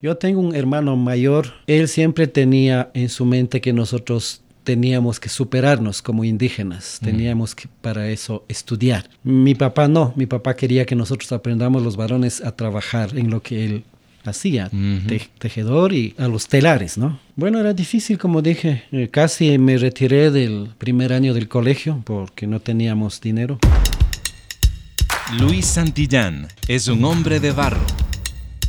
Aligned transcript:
Yo 0.00 0.16
tengo 0.16 0.40
un 0.40 0.54
hermano 0.54 0.96
mayor, 0.96 1.54
él 1.66 1.88
siempre 1.88 2.28
tenía 2.28 2.88
en 2.94 3.08
su 3.08 3.24
mente 3.24 3.60
que 3.60 3.72
nosotros 3.72 4.42
teníamos 4.62 5.18
que 5.18 5.28
superarnos 5.28 6.02
como 6.02 6.22
indígenas, 6.22 7.00
teníamos 7.02 7.56
que 7.56 7.66
para 7.80 8.08
eso 8.08 8.44
estudiar. 8.46 9.10
Mi 9.24 9.56
papá 9.56 9.88
no, 9.88 10.12
mi 10.14 10.26
papá 10.26 10.54
quería 10.54 10.86
que 10.86 10.94
nosotros 10.94 11.32
aprendamos 11.32 11.82
los 11.82 11.96
varones 11.96 12.40
a 12.42 12.54
trabajar 12.54 13.18
en 13.18 13.28
lo 13.28 13.42
que 13.42 13.64
él 13.64 13.84
hacía, 14.24 14.70
tejedor 15.40 15.92
y 15.92 16.14
a 16.16 16.28
los 16.28 16.46
telares, 16.46 16.96
¿no? 16.96 17.18
Bueno, 17.34 17.58
era 17.58 17.74
difícil, 17.74 18.18
como 18.18 18.40
dije, 18.40 18.84
eh, 18.92 19.08
casi 19.10 19.58
me 19.58 19.78
retiré 19.78 20.30
del 20.30 20.68
primer 20.78 21.12
año 21.12 21.34
del 21.34 21.48
colegio 21.48 22.02
porque 22.04 22.46
no 22.46 22.60
teníamos 22.60 23.20
dinero. 23.20 23.58
Luis 25.40 25.66
Santillán 25.66 26.46
es 26.68 26.86
un 26.86 27.04
hombre 27.04 27.40
de 27.40 27.50
barro 27.50 27.84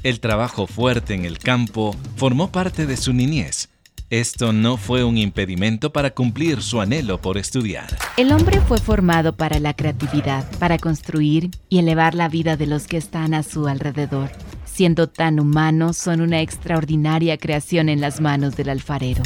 el 0.04 0.20
trabajo 0.20 0.68
fuerte 0.68 1.13
en 1.13 1.25
el 1.25 1.39
campo 1.39 1.95
formó 2.16 2.52
parte 2.52 2.86
de 2.86 2.98
su 2.98 3.13
niñez. 3.13 3.70
Esto 4.09 4.53
no 4.53 4.77
fue 4.77 5.03
un 5.03 5.17
impedimento 5.17 5.94
para 5.94 6.12
cumplir 6.12 6.63
su 6.63 6.81
anhelo 6.81 7.21
por 7.21 7.38
estudiar. 7.38 7.95
El 8.17 8.31
hombre 8.31 8.59
fue 8.62 8.80
formado 8.80 9.35
para 9.35 9.59
la 9.59 9.76
creatividad, 9.76 10.49
para 10.57 10.80
construir 10.80 11.52
y 11.70 11.77
elevar 11.77 12.16
la 12.16 12.27
vida 12.27 12.57
de 12.57 12.66
los 12.66 12.88
que 12.88 12.98
están 12.98 13.35
a 13.35 13.43
su 13.43 13.67
alrededor. 13.67 14.31
Siendo 14.66 15.07
tan 15.07 15.40
humanos, 15.40 15.98
son 15.98 16.21
una 16.21 16.41
extraordinaria 16.41 17.38
creación 17.38 17.88
en 17.88 18.02
las 18.02 18.20
manos 18.20 18.55
del 18.55 18.70
alfarero. 18.70 19.21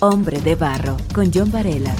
Hombre 0.00 0.40
de 0.40 0.56
Barro, 0.56 0.96
con 1.14 1.30
John 1.32 1.52
Varela. 1.52 1.94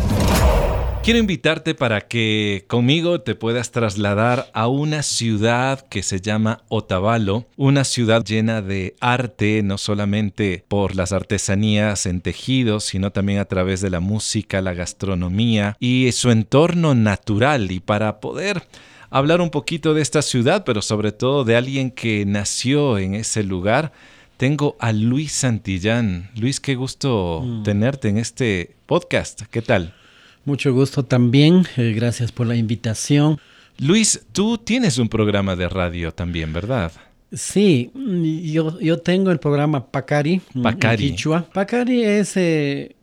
Quiero 1.10 1.18
invitarte 1.18 1.74
para 1.74 2.02
que 2.02 2.66
conmigo 2.68 3.20
te 3.20 3.34
puedas 3.34 3.72
trasladar 3.72 4.48
a 4.54 4.68
una 4.68 5.02
ciudad 5.02 5.84
que 5.88 6.04
se 6.04 6.20
llama 6.20 6.62
Otavalo, 6.68 7.48
una 7.56 7.82
ciudad 7.82 8.24
llena 8.24 8.62
de 8.62 8.94
arte, 9.00 9.64
no 9.64 9.76
solamente 9.76 10.64
por 10.68 10.94
las 10.94 11.10
artesanías 11.10 12.06
en 12.06 12.20
tejidos, 12.20 12.84
sino 12.84 13.10
también 13.10 13.40
a 13.40 13.46
través 13.46 13.80
de 13.80 13.90
la 13.90 13.98
música, 13.98 14.60
la 14.60 14.72
gastronomía 14.72 15.76
y 15.80 16.12
su 16.12 16.30
entorno 16.30 16.94
natural. 16.94 17.72
Y 17.72 17.80
para 17.80 18.20
poder 18.20 18.62
hablar 19.10 19.40
un 19.40 19.50
poquito 19.50 19.94
de 19.94 20.02
esta 20.02 20.22
ciudad, 20.22 20.62
pero 20.64 20.80
sobre 20.80 21.10
todo 21.10 21.42
de 21.42 21.56
alguien 21.56 21.90
que 21.90 22.24
nació 22.24 22.98
en 22.98 23.16
ese 23.16 23.42
lugar, 23.42 23.90
tengo 24.36 24.76
a 24.78 24.92
Luis 24.92 25.32
Santillán. 25.32 26.30
Luis, 26.36 26.60
qué 26.60 26.76
gusto 26.76 27.42
mm. 27.44 27.62
tenerte 27.64 28.08
en 28.10 28.18
este 28.18 28.76
podcast. 28.86 29.42
¿Qué 29.50 29.60
tal? 29.60 29.96
Mucho 30.44 30.72
gusto 30.72 31.04
también, 31.04 31.66
eh, 31.76 31.92
gracias 31.94 32.32
por 32.32 32.46
la 32.46 32.56
invitación. 32.56 33.38
Luis, 33.78 34.26
tú 34.32 34.58
tienes 34.58 34.98
un 34.98 35.08
programa 35.08 35.56
de 35.56 35.68
radio 35.68 36.12
también, 36.12 36.52
¿verdad? 36.52 36.92
Sí, 37.32 37.92
yo, 37.94 38.78
yo 38.80 38.98
tengo 38.98 39.30
el 39.30 39.38
programa 39.38 39.86
Pacari. 39.86 40.40
Pacari. 40.62 41.14
Pacari 41.52 42.02
es 42.02 42.36
eh, 42.36 42.96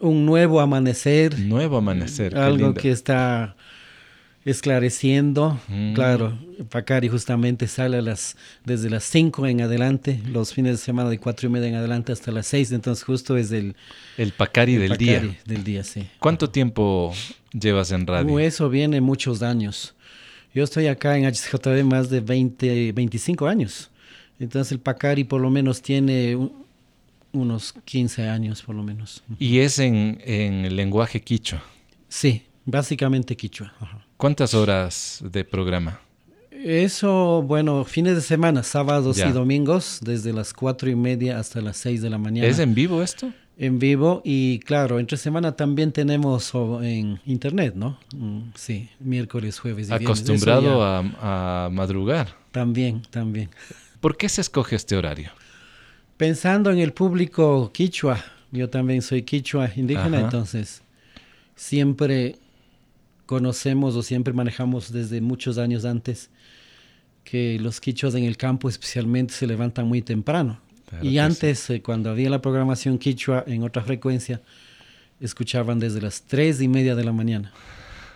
un 0.00 0.24
nuevo 0.24 0.60
amanecer. 0.60 1.38
Nuevo 1.38 1.76
amanecer. 1.76 2.36
Algo 2.36 2.72
que 2.74 2.90
está 2.90 3.56
esclareciendo. 4.50 5.60
Mm. 5.68 5.94
Claro, 5.94 6.38
Pacari 6.70 7.08
justamente 7.08 7.66
sale 7.68 7.98
a 7.98 8.02
las, 8.02 8.36
desde 8.64 8.90
las 8.90 9.04
5 9.04 9.46
en 9.46 9.60
adelante, 9.60 10.20
los 10.26 10.54
fines 10.54 10.72
de 10.72 10.78
semana 10.78 11.10
de 11.10 11.18
4 11.18 11.48
y 11.48 11.52
media 11.52 11.68
en 11.68 11.74
adelante 11.74 12.12
hasta 12.12 12.32
las 12.32 12.46
6, 12.46 12.72
entonces 12.72 13.04
justo 13.04 13.36
es 13.36 13.52
el... 13.52 13.76
El 14.16 14.32
Pacari 14.32 14.76
del 14.76 14.96
día. 14.96 15.22
del 15.44 15.64
día, 15.64 15.84
sí. 15.84 16.06
¿Cuánto 16.18 16.50
tiempo 16.50 17.12
llevas 17.52 17.92
en 17.92 18.06
radio? 18.06 18.32
Uh, 18.32 18.38
eso 18.38 18.68
viene 18.68 19.00
muchos 19.00 19.42
años. 19.42 19.94
Yo 20.54 20.64
estoy 20.64 20.86
acá 20.86 21.16
en 21.18 21.26
HCJB 21.26 21.84
más 21.84 22.08
de 22.08 22.20
20, 22.20 22.92
25 22.92 23.46
años. 23.46 23.90
Entonces 24.40 24.72
el 24.72 24.80
Pacari 24.80 25.24
por 25.24 25.40
lo 25.40 25.50
menos 25.50 25.82
tiene 25.82 26.38
unos 27.32 27.74
15 27.84 28.28
años 28.28 28.62
por 28.62 28.74
lo 28.74 28.82
menos. 28.82 29.22
¿Y 29.38 29.58
es 29.58 29.78
en, 29.78 30.20
en 30.24 30.74
lenguaje 30.74 31.20
quichua? 31.20 31.62
Sí, 32.08 32.44
básicamente 32.64 33.36
quichua. 33.36 33.74
Ajá. 33.78 34.07
¿Cuántas 34.18 34.52
horas 34.52 35.20
de 35.22 35.44
programa? 35.44 36.00
Eso, 36.50 37.40
bueno, 37.46 37.84
fines 37.84 38.16
de 38.16 38.20
semana, 38.20 38.64
sábados 38.64 39.16
y 39.16 39.30
domingos, 39.30 40.00
desde 40.02 40.32
las 40.32 40.52
cuatro 40.52 40.90
y 40.90 40.96
media 40.96 41.38
hasta 41.38 41.60
las 41.60 41.76
seis 41.76 42.02
de 42.02 42.10
la 42.10 42.18
mañana. 42.18 42.48
¿Es 42.48 42.58
en 42.58 42.74
vivo 42.74 43.00
esto? 43.00 43.32
En 43.56 43.78
vivo 43.78 44.20
y 44.24 44.58
claro, 44.58 44.98
entre 44.98 45.16
semana 45.18 45.52
también 45.52 45.92
tenemos 45.92 46.52
en 46.82 47.20
internet, 47.26 47.74
¿no? 47.76 47.96
Mm, 48.12 48.50
sí, 48.56 48.88
miércoles, 48.98 49.60
jueves 49.60 49.86
y 49.86 49.90
viernes. 49.90 50.08
Acostumbrado 50.08 50.82
a, 50.82 51.68
madrugar. 51.70 52.34
También, 52.50 53.02
también. 53.10 53.50
¿Por 54.00 54.16
qué 54.16 54.28
se 54.28 54.40
escoge 54.40 54.74
este 54.74 54.96
horario? 54.96 55.30
Pensando 56.16 56.72
en 56.72 56.80
el 56.80 56.92
público 56.92 57.70
quichua, 57.72 58.18
yo 58.50 58.68
también 58.68 59.00
soy 59.00 59.22
quichua 59.22 59.70
indígena, 59.76 60.18
entonces 60.18 60.82
siempre 61.54 62.34
conocemos 63.28 63.94
o 63.94 64.02
siempre 64.02 64.32
manejamos 64.32 64.90
desde 64.90 65.20
muchos 65.20 65.58
años 65.58 65.84
antes 65.84 66.30
que 67.24 67.58
los 67.60 67.78
quichuas 67.78 68.14
en 68.14 68.24
el 68.24 68.38
campo 68.38 68.70
especialmente 68.70 69.34
se 69.34 69.46
levantan 69.46 69.86
muy 69.86 70.00
temprano. 70.00 70.58
y 71.02 71.18
antes, 71.18 71.68
eh, 71.68 71.82
cuando 71.82 72.08
había 72.08 72.30
la 72.30 72.40
programación 72.40 72.96
quichua 72.96 73.44
en 73.46 73.62
otra 73.64 73.82
frecuencia, 73.82 74.40
escuchaban 75.20 75.78
desde 75.78 76.00
las 76.00 76.22
tres 76.22 76.62
y 76.62 76.68
media 76.68 76.94
de 76.94 77.04
la 77.04 77.12
mañana. 77.12 77.52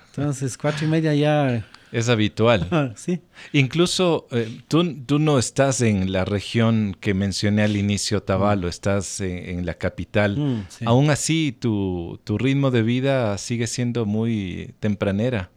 Entonces, 0.07 0.57
cuatro 0.57 0.87
y 0.87 0.89
media 0.89 1.15
ya 1.15 1.63
es 1.93 2.09
habitual. 2.09 2.95
sí. 2.97 3.21
Incluso 3.53 4.27
eh, 4.31 4.61
tú, 4.67 4.95
tú, 5.05 5.19
no 5.19 5.39
estás 5.39 5.83
en 5.83 6.11
la 6.11 6.25
región 6.25 6.97
que 6.99 7.15
mencioné 7.15 7.63
al 7.63 7.77
inicio, 7.77 8.23
Tabalo, 8.23 8.67
mm. 8.67 8.71
estás 8.71 9.21
en, 9.21 9.65
la 9.67 9.75
capital. 9.75 10.39
Mm, 10.39 10.87
Aún 10.87 11.11
así, 11.11 11.57
tu, 11.59 12.19
tu, 12.25 12.39
ritmo 12.39 12.71
de 12.71 12.83
vida 12.83 13.37
sigue 13.39 13.67
siendo 13.67 14.07
muy 14.07 14.75
tempranera. 14.81 15.51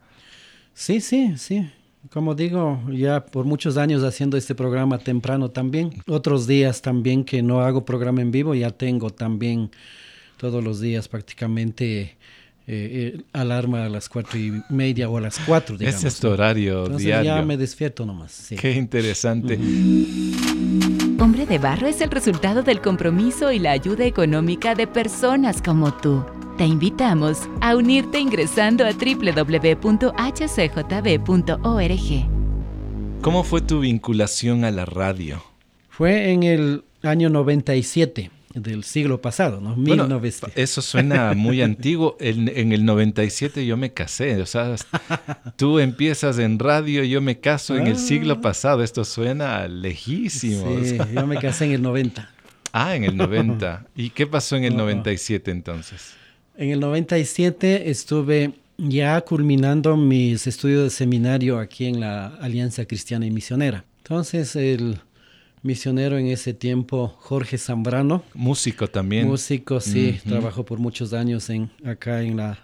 Sí, 0.74 1.00
sí, 1.00 1.34
sí. 1.38 1.70
Como 2.12 2.36
digo, 2.36 2.82
ya 2.92 3.26
por 3.26 3.46
muchos 3.46 3.78
años 3.78 4.04
haciendo 4.04 4.38
este 4.38 4.54
programa 4.54 5.00
temprano 5.00 5.50
también. 5.50 5.92
Otros 6.08 6.46
días 6.46 6.82
también 6.82 7.24
que 7.24 7.42
no 7.42 7.62
hago 7.62 7.86
programa 7.86 8.22
en 8.22 8.32
vivo, 8.32 8.54
ya 8.54 8.72
tengo 8.72 9.10
también 9.10 9.72
todos 10.38 10.64
los 10.64 10.80
días 10.82 11.08
prácticamente 11.08 12.18
eh, 12.68 13.22
alarma 13.34 13.86
a 13.86 13.90
las 13.90 14.10
cuatro 14.10 14.40
y 14.40 14.62
media 14.70 15.08
o 15.08 15.18
a 15.18 15.22
las 15.22 15.38
cuatro, 15.40 15.78
digamos. 15.78 16.00
Ese 16.00 16.08
es 16.08 16.20
tu 16.20 16.30
horario 16.30 16.86
Entonces 16.86 17.06
diario. 17.06 17.36
ya 17.36 17.42
me 17.44 17.58
despierto 17.58 18.06
nomás. 18.06 18.50
Qué 18.60 18.72
interesante. 18.72 19.60
Hombre 21.20 21.46
de 21.46 21.60
Barro 21.60 21.88
es 21.88 22.02
el 22.02 22.10
resultado 22.12 22.64
del 22.64 22.82
compromiso 22.82 23.52
y 23.52 23.60
la 23.60 23.72
ayuda 23.72 24.06
económica 24.06 24.76
de 24.76 24.88
personas 24.88 25.62
como 25.62 25.94
tú. 25.94 26.26
Te 26.58 26.66
invitamos 26.66 27.40
a 27.62 27.76
unirte 27.76 28.20
ingresando 28.20 28.86
a 28.86 28.92
www.hcjb.org. 28.92 29.96
¿Cómo 33.22 33.44
fue 33.44 33.62
tu 33.62 33.80
vinculación 33.82 34.64
a 34.64 34.72
la 34.72 34.86
radio? 34.86 35.44
Fue 35.90 36.32
en 36.32 36.44
el 36.44 36.84
año 37.04 37.30
97 37.30 38.32
del 38.56 38.84
siglo 38.84 39.22
pasado, 39.22 39.60
¿no? 39.60 39.76
Bueno, 39.76 40.22
eso 40.56 40.82
suena 40.82 41.34
muy 41.34 41.62
antiguo. 41.62 42.16
En, 42.20 42.48
en, 42.48 42.72
el 42.72 42.86
97 42.86 43.66
yo 43.66 43.76
me 43.76 43.92
casé, 43.92 44.42
o 44.42 44.46
sea, 44.46 44.76
tú 45.58 45.80
empiezas 45.80 46.40
en 46.40 46.58
radio, 46.58 47.04
yo 47.04 47.22
me 47.22 47.40
caso 47.40 47.76
en 47.78 47.88
el 47.88 47.98
siglo 47.98 48.36
ah. 48.36 48.42
pasado. 48.42 48.82
Esto 48.82 49.04
suena 49.04 49.68
lejísimo. 49.68 50.80
Sí, 50.84 50.98
yo 51.14 51.28
me 51.28 51.38
casé 51.38 51.66
en 51.66 51.72
el 51.74 51.82
90. 51.82 52.32
Ah, 52.78 52.94
en 52.94 53.06
el 53.06 53.16
90. 53.16 53.86
¿Y 53.96 54.10
qué 54.10 54.28
pasó 54.28 54.58
en 54.58 54.66
el 54.66 54.76
97 54.76 55.50
entonces? 55.50 56.12
En 56.58 56.72
el 56.72 56.82
97 56.82 57.90
estuve 57.90 58.52
ya 58.78 59.22
culminando 59.22 59.96
mis 59.96 60.46
estudios 60.46 60.84
de 60.84 60.90
seminario 60.90 61.58
aquí 61.58 61.86
en 61.86 62.02
la 62.02 62.28
Alianza 62.28 62.84
Cristiana 62.84 63.26
y 63.26 63.32
Misionera. 63.32 63.86
Entonces, 64.00 64.58
el 64.58 65.00
misionero 65.66 66.18
en 66.18 66.28
ese 66.28 66.54
tiempo, 66.54 67.08
Jorge 67.20 67.58
Zambrano. 67.58 68.24
Músico 68.34 68.88
también. 68.88 69.28
Músico, 69.28 69.80
sí, 69.82 70.20
trabajó 70.26 70.64
por 70.64 70.80
muchos 70.80 71.12
años 71.12 71.50
en, 71.50 71.72
acá 71.84 72.22
en 72.22 72.38
la 72.38 72.60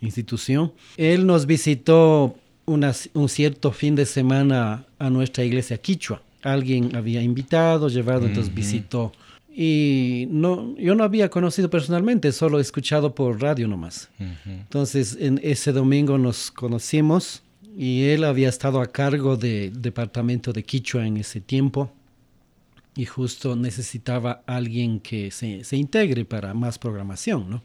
institución. 0.00 0.72
Él 0.96 1.26
nos 1.26 1.46
visitó 1.46 2.34
un 2.64 3.28
cierto 3.28 3.70
fin 3.72 3.94
de 3.94 4.06
semana 4.06 4.86
a 4.98 5.10
nuestra 5.10 5.44
iglesia 5.44 5.76
quichua. 5.76 6.22
Alguien 6.42 6.96
había 6.96 7.22
invitado, 7.22 7.88
llevado, 7.88 8.26
entonces 8.26 8.52
visitó. 8.52 9.12
Y 9.54 10.26
no, 10.30 10.76
yo 10.76 10.94
no 10.94 11.04
había 11.04 11.28
conocido 11.28 11.70
personalmente, 11.70 12.32
solo 12.32 12.58
escuchado 12.58 13.14
por 13.14 13.40
radio 13.40 13.68
nomás. 13.68 14.08
Entonces, 14.46 15.16
en 15.20 15.40
ese 15.42 15.72
domingo 15.72 16.18
nos 16.18 16.50
conocimos 16.50 17.42
y 17.76 18.04
él 18.04 18.24
había 18.24 18.48
estado 18.48 18.80
a 18.80 18.86
cargo 18.86 19.36
del 19.36 19.82
departamento 19.82 20.52
de 20.52 20.62
Quichua 20.62 21.06
en 21.06 21.18
ese 21.18 21.40
tiempo 21.40 21.90
y 22.96 23.04
justo 23.04 23.54
necesitaba 23.54 24.42
alguien 24.46 25.00
que 25.00 25.30
se, 25.30 25.64
se 25.64 25.76
integre 25.76 26.24
para 26.24 26.54
más 26.54 26.78
programación, 26.78 27.50
¿no? 27.50 27.62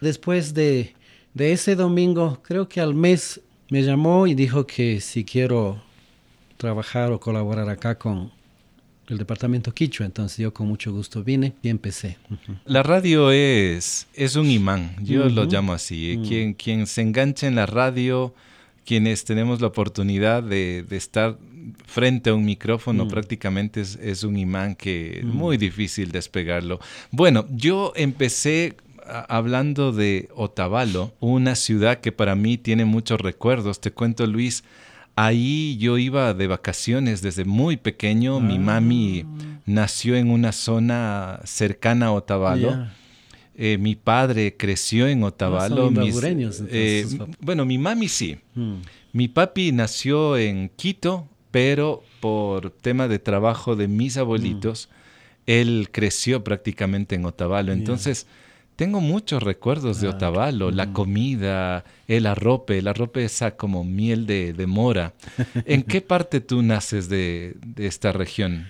Después 0.00 0.54
de, 0.54 0.94
de, 1.34 1.52
ese 1.52 1.74
domingo, 1.74 2.40
creo 2.42 2.68
que 2.68 2.80
al 2.80 2.94
mes 2.94 3.40
me 3.68 3.82
llamó 3.82 4.26
y 4.26 4.34
dijo 4.34 4.66
que 4.66 5.00
si 5.00 5.24
quiero 5.24 5.82
trabajar 6.56 7.12
o 7.12 7.20
colaborar 7.20 7.68
acá 7.68 7.98
con 7.98 8.30
el 9.08 9.18
departamento 9.18 9.72
Quichua, 9.72 10.06
entonces 10.06 10.38
yo 10.38 10.52
con 10.52 10.68
mucho 10.68 10.92
gusto 10.92 11.24
vine 11.24 11.54
y 11.62 11.68
empecé. 11.68 12.18
La 12.64 12.82
radio 12.82 13.30
es, 13.32 14.06
es 14.14 14.36
un 14.36 14.50
imán, 14.50 14.96
yo 15.02 15.28
lo 15.28 15.44
llamo 15.44 15.72
así. 15.72 16.16
Mm. 16.18 16.24
Quien, 16.26 16.54
quien 16.54 16.86
se 16.86 17.02
engancha 17.02 17.46
en 17.46 17.54
la 17.54 17.66
radio, 17.66 18.34
quienes 18.84 19.24
tenemos 19.24 19.60
la 19.60 19.66
oportunidad 19.68 20.42
de, 20.42 20.84
estar 20.90 21.38
frente 21.86 22.30
a 22.30 22.34
un 22.34 22.44
micrófono 22.44 23.04
mm. 23.04 23.08
prácticamente 23.08 23.80
es, 23.80 24.24
un 24.24 24.36
imán 24.36 24.74
que 24.74 25.18
es 25.18 25.24
mm. 25.24 25.28
muy 25.28 25.56
difícil 25.56 26.10
despegarlo. 26.12 26.80
Bueno, 27.10 27.46
yo 27.50 27.92
empecé 27.96 28.76
hablando 29.28 29.92
de 29.92 30.28
Otavalo, 30.34 31.14
una 31.20 31.54
ciudad 31.54 32.00
que 32.00 32.12
para 32.12 32.34
mí 32.34 32.58
tiene 32.58 32.84
muchos 32.84 33.20
recuerdos. 33.20 33.80
Te 33.80 33.90
cuento, 33.90 34.26
Luis, 34.26 34.64
Ahí 35.20 35.76
yo 35.78 35.98
iba 35.98 36.32
de 36.32 36.46
vacaciones 36.46 37.22
desde 37.22 37.44
muy 37.44 37.76
pequeño. 37.76 38.38
Mi 38.38 38.54
ah. 38.54 38.60
mami 38.60 39.24
nació 39.66 40.14
en 40.14 40.30
una 40.30 40.52
zona 40.52 41.40
cercana 41.42 42.06
a 42.06 42.12
Otavalo. 42.12 42.86
Eh, 43.56 43.78
mi 43.78 43.96
padre 43.96 44.56
creció 44.56 45.08
en 45.08 45.24
Otavalo. 45.24 45.90
Eh, 46.70 47.04
bueno, 47.40 47.66
mi 47.66 47.78
mami 47.78 48.06
sí. 48.06 48.38
Hmm. 48.54 48.76
Mi 49.12 49.26
papi 49.26 49.72
nació 49.72 50.36
en 50.36 50.70
Quito, 50.76 51.28
pero 51.50 52.02
por 52.20 52.70
tema 52.70 53.08
de 53.08 53.18
trabajo 53.18 53.76
de 53.76 53.88
mis 53.88 54.16
abuelitos, 54.16 54.88
hmm. 54.88 55.42
él 55.46 55.88
creció 55.90 56.44
prácticamente 56.44 57.14
en 57.14 57.24
Otavalo. 57.24 57.72
Entonces, 57.72 58.26
tengo 58.78 59.00
muchos 59.00 59.42
recuerdos 59.42 60.00
de 60.00 60.06
ah, 60.06 60.10
Otavalo, 60.10 60.70
la 60.70 60.92
comida, 60.92 61.84
el 62.06 62.26
arrope, 62.26 62.78
el 62.78 62.86
arrope 62.86 63.24
esa 63.24 63.56
como 63.56 63.82
miel 63.82 64.24
de, 64.24 64.54
mora. 64.68 65.14
¿En 65.64 65.82
qué 65.82 66.00
parte 66.12 66.40
tú 66.40 66.62
naces 66.62 67.08
de, 67.08 67.56
esta 67.76 68.12
región? 68.12 68.68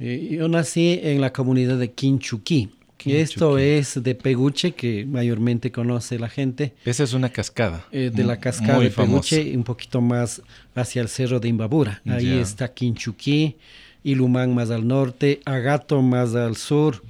Eh, 0.00 0.30
yo 0.32 0.48
nací 0.48 0.98
en 1.00 1.20
la 1.20 1.32
comunidad 1.32 1.78
de 1.78 1.92
Quinchuquí. 1.92 2.70
Esto 3.06 3.58
es 3.58 4.02
de 4.02 4.14
Peguche, 4.14 4.72
que 4.72 5.06
mayormente 5.06 5.70
conoce 5.70 6.18
la 6.18 6.28
gente. 6.28 6.74
Esa 6.84 7.04
es 7.04 7.12
una 7.12 7.28
cascada. 7.28 7.86
Eh, 7.92 8.10
de 8.12 8.24
la 8.24 8.38
cascada 8.38 8.80
de 8.80 8.90
Peguche, 8.90 9.56
un 9.56 9.64
poquito 9.64 10.00
más 10.00 10.42
hacia 10.74 11.02
el 11.02 11.08
cerro 11.08 11.40
de 11.40 11.48
Imbabura. 11.48 12.02
Ahí 12.06 12.38
está 12.38 12.72
Quinchuquí, 12.72 13.56
Ilumán 14.04 14.54
más 14.54 14.70
al 14.70 14.86
norte, 14.86 15.40
Agato 15.44 16.02
más 16.02 16.34
al 16.34 16.56
sur 16.56 17.02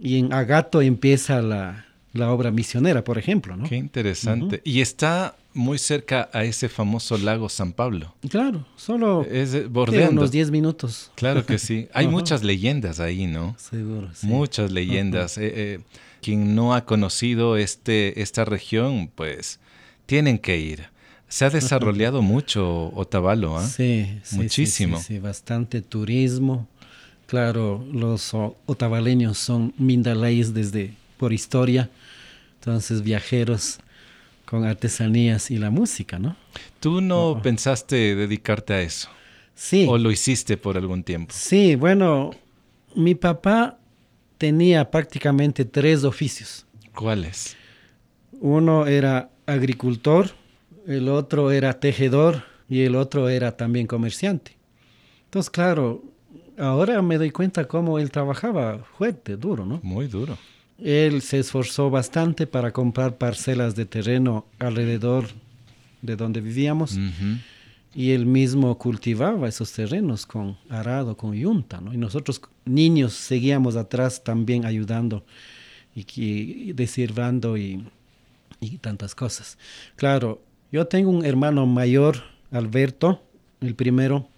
y 0.00 0.18
en 0.18 0.32
Agato 0.32 0.80
empieza 0.80 1.42
la, 1.42 1.84
obra 2.14 2.50
misionera, 2.50 3.04
por 3.04 3.18
ejemplo. 3.18 3.56
¿no? 3.56 3.64
Qué 3.64 3.76
interesante. 3.76 4.60
Y 4.64 4.80
está 4.80 5.36
muy 5.58 5.78
cerca 5.78 6.30
a 6.32 6.44
ese 6.44 6.68
famoso 6.68 7.18
lago 7.18 7.48
San 7.48 7.72
Pablo. 7.72 8.14
Claro, 8.28 8.64
solo 8.76 9.26
es 9.30 9.70
bordeando. 9.70 10.20
unos 10.20 10.30
10 10.30 10.50
minutos. 10.50 11.10
Claro 11.14 11.44
que 11.44 11.58
sí. 11.58 11.88
Hay 11.92 12.08
muchas 12.08 12.42
leyendas 12.42 13.00
ahí, 13.00 13.26
¿no? 13.26 13.54
Seguro, 13.58 14.08
sí. 14.14 14.26
Muchas 14.26 14.70
leyendas. 14.70 15.36
Eh, 15.38 15.52
eh, 15.54 15.80
quien 16.22 16.54
no 16.54 16.74
ha 16.74 16.84
conocido 16.84 17.56
este, 17.56 18.22
esta 18.22 18.44
región, 18.44 19.10
pues 19.14 19.60
tienen 20.06 20.38
que 20.38 20.58
ir. 20.58 20.86
Se 21.28 21.44
ha 21.44 21.50
desarrollado 21.50 22.22
mucho 22.22 22.90
Otavalo, 22.94 23.58
¿ah? 23.58 23.66
Sí, 23.66 24.18
sí, 24.22 24.36
Muchísimo. 24.36 24.98
sí, 24.98 25.18
bastante 25.18 25.82
turismo 25.82 26.66
Claro, 27.28 27.86
los 27.92 28.32
otavaleños 28.64 29.36
son 29.36 29.74
mindalays 29.76 30.54
desde 30.54 30.94
por 31.18 31.34
historia, 31.34 31.90
entonces 32.54 33.02
viajeros 33.02 33.80
con 34.48 34.64
artesanías 34.64 35.50
y 35.50 35.58
la 35.58 35.70
música, 35.70 36.18
¿no? 36.18 36.34
¿Tú 36.80 37.02
no 37.02 37.40
pensaste 37.42 38.14
dedicarte 38.14 38.72
a 38.72 38.80
eso? 38.80 39.10
Sí. 39.54 39.86
¿O 39.86 39.98
lo 39.98 40.10
hiciste 40.10 40.56
por 40.56 40.78
algún 40.78 41.02
tiempo? 41.02 41.34
Sí, 41.36 41.74
bueno, 41.74 42.30
mi 42.94 43.14
papá 43.14 43.78
tenía 44.38 44.90
prácticamente 44.90 45.66
tres 45.66 46.02
oficios. 46.04 46.64
¿Cuáles? 46.94 47.56
Uno 48.40 48.86
era 48.86 49.28
agricultor, 49.44 50.30
el 50.86 51.10
otro 51.10 51.50
era 51.50 51.78
tejedor 51.78 52.44
y 52.70 52.84
el 52.84 52.96
otro 52.96 53.28
era 53.28 53.54
también 53.54 53.86
comerciante. 53.86 54.56
Entonces, 55.24 55.50
claro, 55.50 56.02
ahora 56.56 57.02
me 57.02 57.18
doy 57.18 57.32
cuenta 57.32 57.68
cómo 57.68 57.98
él 57.98 58.10
trabajaba 58.10 58.78
fuerte, 58.96 59.36
duro, 59.36 59.66
¿no? 59.66 59.80
Muy 59.82 60.06
duro. 60.06 60.38
Él 60.82 61.22
se 61.22 61.40
esforzó 61.40 61.90
bastante 61.90 62.46
para 62.46 62.72
comprar 62.72 63.18
parcelas 63.18 63.74
de 63.74 63.84
terreno 63.84 64.46
alrededor 64.58 65.26
de 66.02 66.16
donde 66.16 66.40
vivíamos 66.40 66.98
y 67.94 68.12
él 68.12 68.26
mismo 68.26 68.78
cultivaba 68.78 69.48
esos 69.48 69.72
terrenos 69.72 70.24
con 70.24 70.56
arado, 70.68 71.16
con 71.16 71.34
yunta, 71.34 71.80
¿no? 71.80 71.92
Y 71.92 71.96
nosotros 71.96 72.40
niños 72.64 73.14
seguíamos 73.14 73.74
atrás 73.74 74.22
también 74.22 74.64
ayudando 74.64 75.24
y, 75.94 76.06
y 76.16 76.72
desirvando 76.74 77.56
y, 77.56 77.84
y 78.60 78.78
tantas 78.78 79.14
cosas. 79.14 79.58
Claro, 79.96 80.40
yo 80.70 80.86
tengo 80.86 81.10
un 81.10 81.24
hermano 81.24 81.66
mayor, 81.66 82.22
Alberto, 82.50 83.22
el 83.60 83.74
primero, 83.74 84.28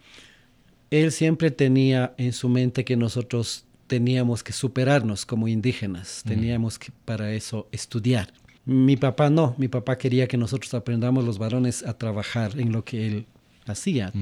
él 0.90 1.12
siempre 1.12 1.50
tenía 1.50 2.14
en 2.16 2.32
su 2.32 2.48
mente 2.48 2.84
que 2.84 2.96
nosotros 2.96 3.64
teníamos 3.90 4.44
que 4.44 4.52
superarnos 4.52 5.26
como 5.26 5.48
indígenas, 5.48 6.22
teníamos 6.24 6.78
que 6.78 6.92
para 7.04 7.32
eso 7.32 7.66
estudiar. 7.72 8.32
Mi 8.64 8.96
papá 8.96 9.30
no, 9.30 9.56
mi 9.58 9.66
papá 9.66 9.98
quería 9.98 10.28
que 10.28 10.36
nosotros 10.36 10.72
aprendamos 10.74 11.24
los 11.24 11.38
varones 11.38 11.82
a 11.82 11.98
trabajar 11.98 12.52
en 12.56 12.70
lo 12.70 12.84
que 12.84 13.08
él 13.08 13.26
hacía, 13.66 14.12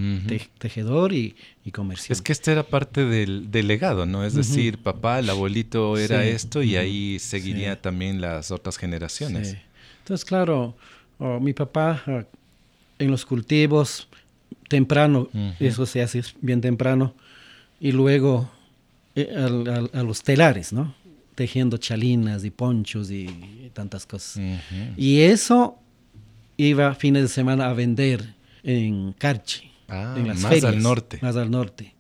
tejedor 0.57 1.13
y, 1.13 1.37
y 1.67 1.71
comerciante. 1.71 2.15
Es 2.15 2.23
que 2.23 2.33
este 2.33 2.53
era 2.53 2.63
parte 2.63 3.05
del, 3.05 3.51
legado, 3.53 4.07
¿no? 4.07 4.25
Es 4.25 4.33
decir, 4.33 4.79
papá, 4.79 5.19
el 5.19 5.29
abuelito 5.29 5.99
era 5.99 6.25
esto 6.25 6.63
y 6.63 6.77
ahí 6.77 7.19
seguiría 7.19 7.79
también 7.79 8.23
las 8.23 8.51
otras 8.51 8.79
generaciones. 8.79 9.59
Entonces, 9.99 10.25
claro, 10.25 10.77
oh, 11.19 11.41
mi 11.41 11.53
papá 11.53 12.03
en 12.99 13.11
los 13.11 13.27
cultivos 13.27 14.09
temprano, 14.69 15.29
eso 15.61 15.85
se 15.85 16.01
hace 16.01 16.23
bien 16.41 16.63
temprano, 16.63 17.13
y 17.81 17.93
luego 17.93 18.51
eh, 19.23 19.89
a 19.93 20.03
los 20.03 20.23
telares, 20.23 20.73
¿no? 20.73 20.95
Tejiendo 21.35 21.77
chalinas 21.77 22.45
y 22.45 22.51
ponchos 22.51 23.11
y, 23.11 23.71
tantas 23.73 24.07
cosas. 24.07 24.43
Y 24.97 25.21
eso 25.21 25.79
iba 26.57 26.95
fines 26.95 27.23
de 27.23 27.29
semana 27.29 27.69
a 27.69 27.73
vender 27.73 28.35
en 28.63 29.13
Carchi, 29.13 29.71
ah, 29.89 30.15
en 30.19 30.27
las 30.29 30.41
más 30.41 30.65
al 30.65 30.83
norte. 30.83 31.19
Más 31.23 31.37
al 31.37 31.51
norte. 31.51 31.95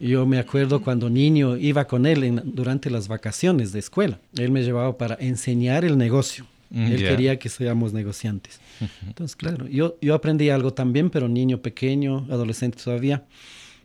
Yo 0.00 0.26
me 0.26 0.38
acuerdo 0.38 0.80
cuando 0.80 1.10
niño 1.10 1.56
iba 1.56 1.86
con 1.86 2.06
él 2.06 2.40
durante 2.44 2.88
las 2.88 3.08
vacaciones 3.08 3.72
de 3.72 3.80
escuela. 3.80 4.20
Él 4.36 4.52
me 4.52 4.62
llevaba 4.62 4.96
para 4.96 5.16
enseñar 5.20 5.84
el 5.84 5.98
negocio. 5.98 6.46
Mm, 6.70 6.86
Él 6.86 6.98
quería 6.98 7.38
que 7.38 7.48
seamos 7.48 7.92
negociantes. 7.92 8.60
Entonces, 9.06 9.34
claro, 9.34 9.66
yo, 9.66 9.96
yo 10.00 10.14
aprendí 10.14 10.50
algo 10.50 10.72
también, 10.72 11.10
pero 11.10 11.28
niño 11.28 11.58
pequeño, 11.58 12.26
adolescente 12.30 12.78
todavía. 12.82 13.24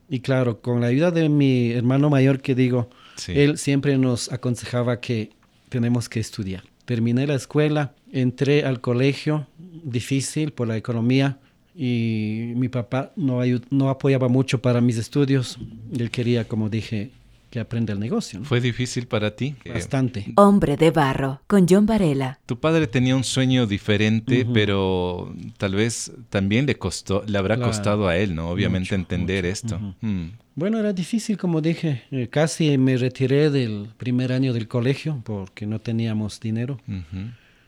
Y 0.10 0.20
claro, 0.20 0.62
con 0.62 0.82
la 0.82 0.88
ayuda 0.88 1.12
de 1.12 1.30
mi 1.30 1.72
hermano 1.72 2.10
mayor 2.10 2.42
que 2.42 2.56
digo, 2.56 2.90
él 3.28 3.58
siempre 3.58 3.98
nos 3.98 4.32
aconsejaba 4.32 5.00
que 5.00 5.32
tenemos 5.70 6.10
que 6.10 6.20
estudiar. 6.20 6.64
Terminé 6.86 7.26
la 7.26 7.36
escuela, 7.36 7.94
entré 8.12 8.66
al 8.66 8.82
colegio, 8.82 9.48
difícil 9.84 10.52
por 10.52 10.68
la 10.68 10.78
economía, 10.78 11.40
y 11.76 12.54
mi 12.56 12.70
papá 12.70 13.12
no, 13.16 13.40
no 13.72 13.90
apoyaba 13.90 14.28
mucho 14.28 14.62
para 14.62 14.82
mis 14.82 14.98
estudios. 14.98 15.58
Él 15.98 16.12
quería, 16.12 16.48
como 16.48 16.70
dije, 16.70 17.12
que 17.54 17.60
aprende 17.60 17.94
el 17.94 18.00
negocio. 18.00 18.44
¿Fue 18.44 18.60
difícil 18.60 19.06
para 19.06 19.36
ti? 19.36 19.54
Bastante. 19.72 20.34
Hombre 20.38 20.76
de 20.76 20.90
barro, 20.90 21.40
con 21.46 21.68
John 21.70 21.86
Varela. 21.86 22.40
Tu 22.48 22.60
padre 22.60 22.88
tenía 22.88 23.16
un 23.16 23.24
sueño 23.24 23.68
diferente, 23.68 24.44
pero 24.52 25.32
tal 25.58 25.76
vez 25.76 26.12
también 26.32 26.66
le 26.66 26.80
costó, 26.80 27.24
le 27.28 27.38
habrá 27.38 27.60
costado 27.60 28.08
a 28.08 28.18
él, 28.18 28.34
¿no? 28.34 28.50
Obviamente 28.50 28.96
entender 28.96 29.46
esto. 29.46 29.80
Mm. 30.02 30.30
Bueno, 30.56 30.80
era 30.80 30.94
difícil, 30.94 31.38
como 31.38 31.62
dije. 31.62 32.02
Eh, 32.10 32.28
casi 32.28 32.76
me 32.80 32.98
retiré 32.98 33.52
del 33.52 33.88
primer 33.98 34.34
año 34.34 34.52
del 34.52 34.68
colegio 34.68 35.22
porque 35.24 35.68
no 35.68 35.78
teníamos 35.78 36.40
dinero. 36.40 36.80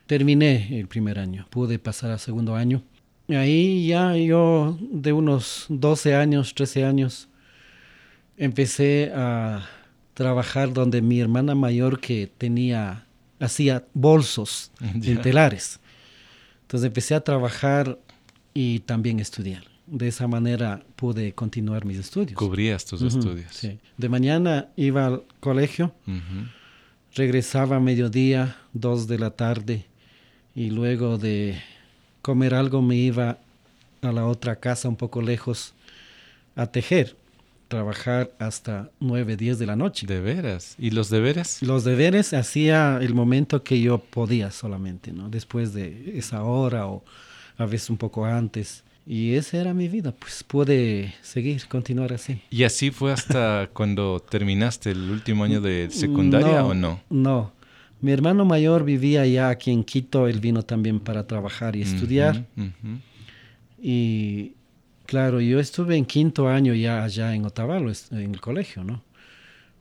Terminé 0.07 0.79
el 0.79 0.87
primer 0.87 1.19
año, 1.19 1.45
pude 1.51 1.77
pasar 1.77 2.09
al 2.09 2.19
segundo 2.19 2.55
año. 2.55 2.81
Ahí 3.29 3.85
ya 3.85 4.15
yo, 4.15 4.79
de 4.81 5.13
unos 5.13 5.67
12 5.69 6.15
años, 6.15 6.55
13 6.55 6.85
años, 6.85 7.29
empecé 8.37 9.11
a 9.13 9.67
trabajar 10.13 10.73
donde 10.73 11.01
mi 11.01 11.19
hermana 11.19 11.55
mayor 11.55 11.99
que 11.99 12.29
tenía, 12.37 13.05
hacía 13.39 13.85
bolsos 13.93 14.71
en 14.81 15.21
telares. 15.21 15.79
Entonces 16.61 16.87
empecé 16.87 17.15
a 17.15 17.21
trabajar 17.21 17.99
y 18.53 18.79
también 18.79 19.19
estudiar. 19.19 19.63
De 19.87 20.07
esa 20.07 20.27
manera 20.27 20.83
pude 20.95 21.33
continuar 21.33 21.85
mis 21.85 21.99
estudios. 21.99 22.35
Cubrías 22.35 22.85
tus 22.85 23.03
estudios. 23.03 23.51
Sí. 23.51 23.77
De 23.97 24.09
mañana 24.09 24.69
iba 24.75 25.05
al 25.05 25.23
colegio, 25.39 25.93
regresaba 27.13 27.75
a 27.75 27.79
mediodía, 27.79 28.57
dos 28.73 29.07
de 29.07 29.19
la 29.19 29.29
tarde, 29.29 29.85
y 30.55 30.71
luego 30.71 31.19
de 31.19 31.61
comer 32.23 32.55
algo 32.55 32.81
me 32.81 32.95
iba 32.95 33.37
a 34.01 34.11
la 34.11 34.25
otra 34.25 34.55
casa 34.55 34.89
un 34.89 34.95
poco 34.95 35.21
lejos 35.21 35.75
a 36.55 36.65
tejer 36.65 37.15
trabajar 37.67 38.31
hasta 38.39 38.91
9, 38.99 39.37
10 39.37 39.59
de 39.59 39.65
la 39.65 39.75
noche. 39.75 40.07
De 40.07 40.19
veras. 40.19 40.75
¿Y 40.79 40.91
los 40.91 41.09
deberes? 41.09 41.61
Los 41.61 41.83
deberes 41.83 42.33
hacía 42.33 42.99
el 43.01 43.13
momento 43.13 43.63
que 43.63 43.81
yo 43.81 43.99
podía 43.99 44.51
solamente, 44.51 45.11
¿no? 45.11 45.29
Después 45.29 45.73
de 45.73 46.17
esa 46.17 46.43
hora 46.43 46.87
o 46.87 47.03
a 47.57 47.65
veces 47.65 47.89
un 47.89 47.97
poco 47.97 48.25
antes. 48.25 48.83
Y 49.07 49.35
esa 49.35 49.57
era 49.57 49.73
mi 49.73 49.87
vida, 49.87 50.11
pues 50.11 50.43
pude 50.43 51.13
seguir, 51.21 51.67
continuar 51.67 52.11
así. 52.11 52.41
¿Y 52.49 52.63
así 52.63 52.89
fue 52.89 53.11
hasta 53.11 53.69
cuando 53.73 54.19
terminaste 54.19 54.91
el 54.91 55.11
último 55.11 55.43
año 55.43 55.61
de 55.61 55.89
secundaria 55.91 56.65
o 56.65 56.73
no? 56.73 57.01
No, 57.09 57.53
mi 58.01 58.11
hermano 58.11 58.45
mayor 58.45 58.83
vivía 58.83 59.25
ya 59.25 59.49
aquí 59.49 59.71
en 59.71 59.83
Quito, 59.83 60.27
él 60.27 60.39
vino 60.39 60.63
también 60.63 60.99
para 60.99 61.27
trabajar 61.27 61.75
y 61.75 61.81
estudiar. 61.81 62.45
Y 63.81 64.53
claro, 65.05 65.41
yo 65.41 65.59
estuve 65.59 65.97
en 65.97 66.05
quinto 66.05 66.47
año 66.47 66.73
ya 66.73 67.03
allá 67.03 67.33
en 67.35 67.45
Otavalo, 67.45 67.91
en 68.11 68.31
el 68.33 68.41
colegio, 68.41 68.83
¿no? 68.83 69.03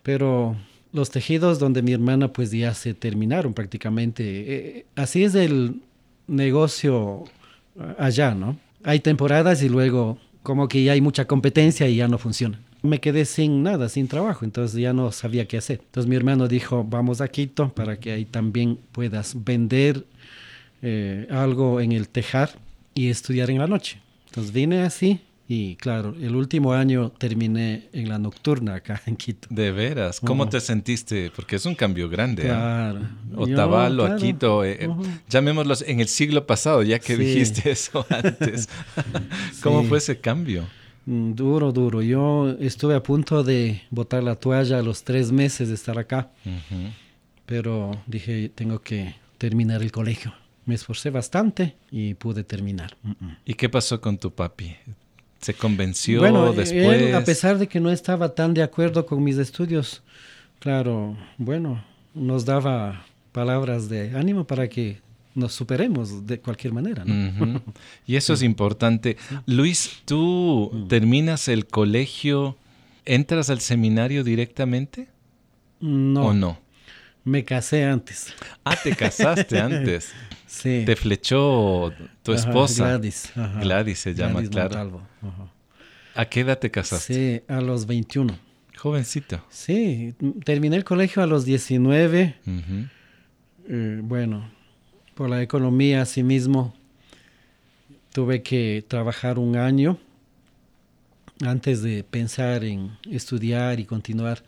Pero 0.02 0.56
los 0.92 1.10
tejidos 1.10 1.58
donde 1.58 1.82
mi 1.82 1.92
hermana 1.92 2.32
pues 2.32 2.50
ya 2.50 2.74
se 2.74 2.94
terminaron 2.94 3.54
prácticamente. 3.54 4.78
Eh, 4.78 4.86
así 4.96 5.24
es 5.24 5.34
el 5.34 5.80
negocio 6.26 7.24
allá, 7.98 8.34
¿no? 8.34 8.56
hay 8.84 9.00
temporadas 9.00 9.62
y 9.62 9.68
luego 9.68 10.18
como 10.42 10.68
que 10.68 10.84
ya 10.84 10.92
hay 10.92 11.00
mucha 11.00 11.24
competencia 11.24 11.88
y 11.88 11.96
ya 11.96 12.06
no 12.06 12.18
funciona. 12.18 12.60
Me 12.82 13.00
quedé 13.00 13.24
sin 13.24 13.62
nada, 13.62 13.88
sin 13.88 14.08
trabajo, 14.08 14.44
entonces 14.44 14.78
ya 14.78 14.92
no 14.92 15.10
sabía 15.10 15.48
qué 15.48 15.56
hacer. 15.56 15.80
Entonces 15.82 16.08
mi 16.08 16.16
hermano 16.16 16.46
dijo, 16.48 16.84
vamos 16.84 17.22
a 17.22 17.28
Quito 17.28 17.70
para 17.70 17.98
que 17.98 18.12
ahí 18.12 18.26
también 18.26 18.78
puedas 18.92 19.42
vender 19.42 20.04
eh, 20.82 21.26
algo 21.30 21.80
en 21.80 21.92
el 21.92 22.08
tejar 22.10 22.50
y 22.94 23.08
estudiar 23.08 23.50
en 23.50 23.58
la 23.58 23.66
noche. 23.66 24.00
Entonces 24.34 24.52
vine 24.52 24.82
así 24.82 25.20
y 25.46 25.76
claro, 25.76 26.12
el 26.20 26.34
último 26.34 26.72
año 26.72 27.12
terminé 27.18 27.88
en 27.92 28.08
la 28.08 28.18
nocturna 28.18 28.74
acá 28.74 29.00
en 29.06 29.14
Quito. 29.14 29.46
De 29.48 29.70
veras, 29.70 30.18
¿cómo 30.18 30.48
te 30.48 30.58
sentiste? 30.58 31.30
Porque 31.30 31.54
es 31.54 31.66
un 31.66 31.76
cambio 31.76 32.08
grande. 32.08 32.42
¿eh? 32.42 32.46
Claro. 32.46 33.00
Otavalo, 33.36 34.04
a 34.04 34.16
Quito, 34.16 34.64
eh, 34.64 34.78
eh, 34.80 34.88
llamémoslos 35.28 35.84
en 35.86 36.00
el 36.00 36.08
siglo 36.08 36.48
pasado, 36.48 36.82
ya 36.82 36.98
que 36.98 37.16
dijiste 37.16 37.70
eso 37.70 38.04
antes. 38.10 38.68
¿Cómo 39.62 39.84
fue 39.84 39.98
ese 39.98 40.18
cambio? 40.18 40.66
Mm, 41.06 41.34
duro, 41.34 41.70
duro. 41.70 42.02
Yo 42.02 42.56
estuve 42.58 42.96
a 42.96 43.04
punto 43.04 43.44
de 43.44 43.82
botar 43.90 44.24
la 44.24 44.34
toalla 44.34 44.80
a 44.80 44.82
los 44.82 45.04
tres 45.04 45.30
meses 45.30 45.68
de 45.68 45.74
estar 45.76 45.96
acá, 45.96 46.32
pero 47.46 47.92
dije, 48.08 48.50
tengo 48.52 48.80
que 48.80 49.14
terminar 49.38 49.80
el 49.80 49.92
colegio. 49.92 50.34
Me 50.66 50.74
esforcé 50.74 51.10
bastante 51.10 51.76
y 51.90 52.14
pude 52.14 52.44
terminar. 52.44 52.96
¿Y 53.44 53.54
qué 53.54 53.68
pasó 53.68 54.00
con 54.00 54.18
tu 54.18 54.32
papi? 54.32 54.76
¿Se 55.40 55.52
convenció 55.52 56.20
bueno, 56.20 56.52
después? 56.52 57.14
a 57.14 57.22
pesar 57.22 57.58
de 57.58 57.68
que 57.68 57.80
no 57.80 57.90
estaba 57.90 58.34
tan 58.34 58.54
de 58.54 58.62
acuerdo 58.62 59.04
con 59.04 59.22
mis 59.22 59.36
estudios, 59.36 60.02
claro, 60.58 61.16
bueno, 61.36 61.84
nos 62.14 62.46
daba 62.46 63.04
palabras 63.32 63.88
de 63.90 64.16
ánimo 64.16 64.46
para 64.46 64.68
que 64.68 65.02
nos 65.34 65.52
superemos 65.52 66.26
de 66.26 66.40
cualquier 66.40 66.72
manera. 66.72 67.04
Y 68.06 68.16
eso 68.16 68.32
es 68.32 68.42
importante. 68.42 69.16
Luis, 69.46 70.02
¿tú 70.04 70.70
mm. 70.72 70.88
terminas 70.88 71.48
el 71.48 71.66
colegio, 71.66 72.56
entras 73.04 73.50
al 73.50 73.60
seminario 73.60 74.24
directamente? 74.24 75.08
No. 75.80 76.26
¿O 76.28 76.32
no? 76.32 76.63
Me 77.24 77.44
casé 77.44 77.84
antes. 77.84 78.32
Ah, 78.64 78.76
te 78.82 78.94
casaste 78.94 79.58
antes. 79.58 80.12
Sí. 80.46 80.84
Te 80.86 80.94
flechó 80.94 81.92
tu 82.22 82.32
esposa. 82.32 82.84
Gladys. 82.84 83.32
Gladys 83.60 83.98
se 83.98 84.14
llama, 84.14 84.40
claro. 84.44 85.02
¿A 86.14 86.24
qué 86.26 86.40
edad 86.40 86.60
te 86.60 86.70
casaste? 86.70 87.40
Sí, 87.40 87.52
a 87.52 87.60
los 87.60 87.86
21. 87.86 88.38
Jovencito. 88.76 89.44
Sí, 89.50 90.14
terminé 90.44 90.76
el 90.76 90.84
colegio 90.84 91.24
a 91.24 91.26
los 91.26 91.44
19. 91.44 92.36
Eh, 93.68 94.00
bueno, 94.04 94.48
por 95.16 95.28
la 95.28 95.42
economía, 95.42 96.02
así 96.02 96.22
mismo, 96.22 96.72
tuve 98.12 98.42
que 98.42 98.84
trabajar 98.86 99.40
un 99.40 99.56
año 99.56 99.98
antes 101.44 101.82
de 101.82 102.04
pensar 102.04 102.62
en 102.62 102.96
estudiar 103.10 103.80
y 103.80 103.86
continuar. 103.86 104.44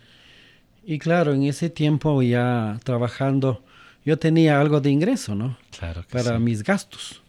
Y 0.89 1.01
claro, 1.01 1.35
en 1.35 1.43
ese 1.43 1.69
tiempo 1.69 2.23
ya 2.23 2.79
trabajando, 2.85 3.65
yo 4.05 4.17
tenía 4.19 4.61
algo 4.61 4.81
de 4.81 4.91
ingreso, 4.91 5.35
¿no? 5.35 5.59
Claro. 5.77 6.05
Para 6.13 6.39
mis 6.39 6.63
gastos. 6.63 7.21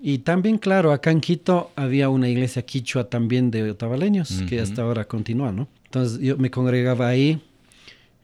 Y 0.00 0.18
también, 0.18 0.58
claro, 0.58 0.90
acá 0.92 1.12
en 1.12 1.20
Quito 1.20 1.70
había 1.76 2.08
una 2.08 2.28
iglesia 2.28 2.62
quichua 2.62 3.08
también 3.08 3.52
de 3.52 3.70
otavaleños, 3.70 4.42
que 4.48 4.60
hasta 4.60 4.82
ahora 4.82 5.04
continúa, 5.04 5.52
¿no? 5.52 5.68
Entonces 5.84 6.18
yo 6.20 6.36
me 6.36 6.50
congregaba 6.50 7.06
ahí 7.06 7.40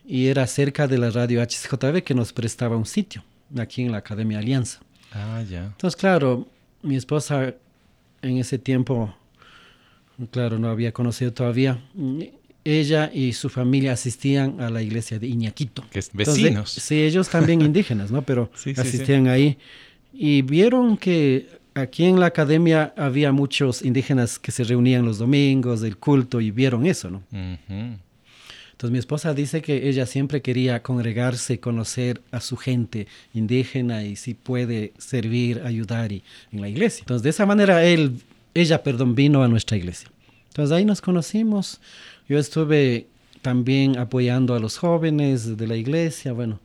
y 0.05 0.27
era 0.27 0.47
cerca 0.49 0.89
de 0.89 0.99
la 0.99 1.11
radio 1.11 1.43
HCJB 1.43 2.03
que 2.03 2.15
nos 2.15 2.33
prestaba 2.33 2.77
un 2.77 2.87
sitio, 2.87 3.23
aquí 3.57 3.83
en 3.83 3.93
la 3.93 3.99
Academia 3.99 4.39
Alianza. 4.39 4.81
Ah, 5.13 5.45
ya. 5.49 5.67
Entonces, 5.67 5.97
claro, 5.97 6.49
mi 6.83 6.97
esposa 6.97 7.55
en 8.23 8.39
ese 8.39 8.59
tiempo, 8.59 9.15
claro, 10.33 10.59
no 10.59 10.71
había 10.71 10.93
conocido 10.93 11.33
todavía 11.33 11.79
ella 12.67 13.11
y 13.13 13.33
su 13.33 13.49
familia 13.49 13.93
asistían 13.93 14.61
a 14.61 14.71
la 14.71 14.83
iglesia 14.83 15.19
de 15.19 15.27
Iñaquito. 15.29 15.85
Que 15.91 16.01
es 16.01 16.11
vecinos. 16.13 16.71
sí, 16.71 17.03
ellos 17.03 17.29
también 17.29 17.63
indígenas, 17.63 18.11
¿no? 18.11 18.23
Pero 18.23 18.51
asistían 18.77 19.29
ahí 19.29 19.57
y 20.13 20.43
vieron 20.43 20.97
que 20.97 21.49
aquí 21.75 22.05
en 22.05 22.19
la 22.19 22.27
academia 22.27 22.95
había 22.97 23.33
muchos 23.33 23.83
indígenas 23.83 24.39
que 24.39 24.51
se 24.51 24.65
reunían 24.65 25.05
los 25.05 25.19
domingos 25.19 25.81
del 25.81 25.97
culto 25.97 26.41
y 26.41 26.51
vieron 26.51 26.87
eso, 26.87 27.11
¿no? 27.11 27.23
Entonces 28.77 28.93
mi 28.93 28.99
esposa 28.99 29.33
dice 29.33 29.63
que 29.63 29.89
ella 29.89 30.05
siempre 30.05 30.43
quería 30.43 30.83
congregarse, 30.83 31.61
conocer 31.61 32.21
a 32.31 32.41
su 32.41 32.59
gente 32.59 33.07
indígena 33.33 34.05
y 34.05 34.17
si 34.17 34.35
puede 34.35 34.93
servir, 34.99 35.63
ayudar 35.65 36.13
y, 36.13 36.23
en 36.53 36.61
la 36.61 36.69
iglesia. 36.69 37.01
Entonces 37.01 37.23
de 37.23 37.31
esa 37.31 37.47
manera 37.47 37.85
él, 37.85 38.21
ella, 38.53 38.83
perdón, 38.83 39.15
vino 39.15 39.43
a 39.43 39.49
nuestra 39.49 39.79
iglesia. 39.79 40.11
Entonces 40.57 40.75
ahí 40.75 40.87
nos 40.87 41.03
conocimos. 41.03 41.83
Yo 42.27 42.39
estuve 42.39 43.09
también 43.43 43.99
apoyando 43.99 44.55
a 44.55 44.59
los 44.59 44.79
jóvenes 44.79 45.59
de 45.59 45.67
la 45.67 45.77
iglesia, 45.77 46.33
bueno, 46.33 46.61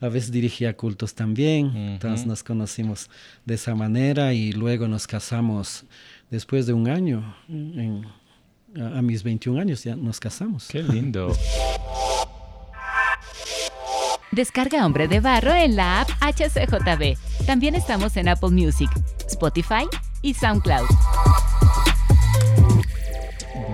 a 0.00 0.08
veces 0.08 0.32
dirigía 0.32 0.74
cultos 0.74 1.12
también, 1.12 1.76
entonces 1.76 2.26
nos 2.26 2.42
conocimos 2.42 3.10
de 3.44 3.56
esa 3.56 3.74
manera 3.74 4.32
y 4.32 4.52
luego 4.52 4.88
nos 4.88 5.06
casamos 5.06 5.84
después 6.30 6.64
de 6.64 6.72
un 6.72 6.88
año, 6.88 7.36
a, 8.74 9.02
mis 9.02 9.22
21 9.22 9.60
años 9.60 9.84
ya 9.84 9.96
nos 9.96 10.18
casamos. 10.18 10.68
Qué 10.68 10.82
lindo. 10.82 11.28
Descarga 14.32 14.86
Hombre 14.86 15.08
de 15.08 15.20
Barro 15.20 15.52
en 15.52 15.76
la 15.76 16.00
app 16.00 16.08
HCJB. 16.22 17.44
También 17.44 17.74
estamos 17.74 18.16
en 18.16 18.28
Apple 18.28 18.52
Music, 18.52 18.88
Spotify 19.28 19.84
y 20.22 20.32
SoundCloud. 20.32 20.86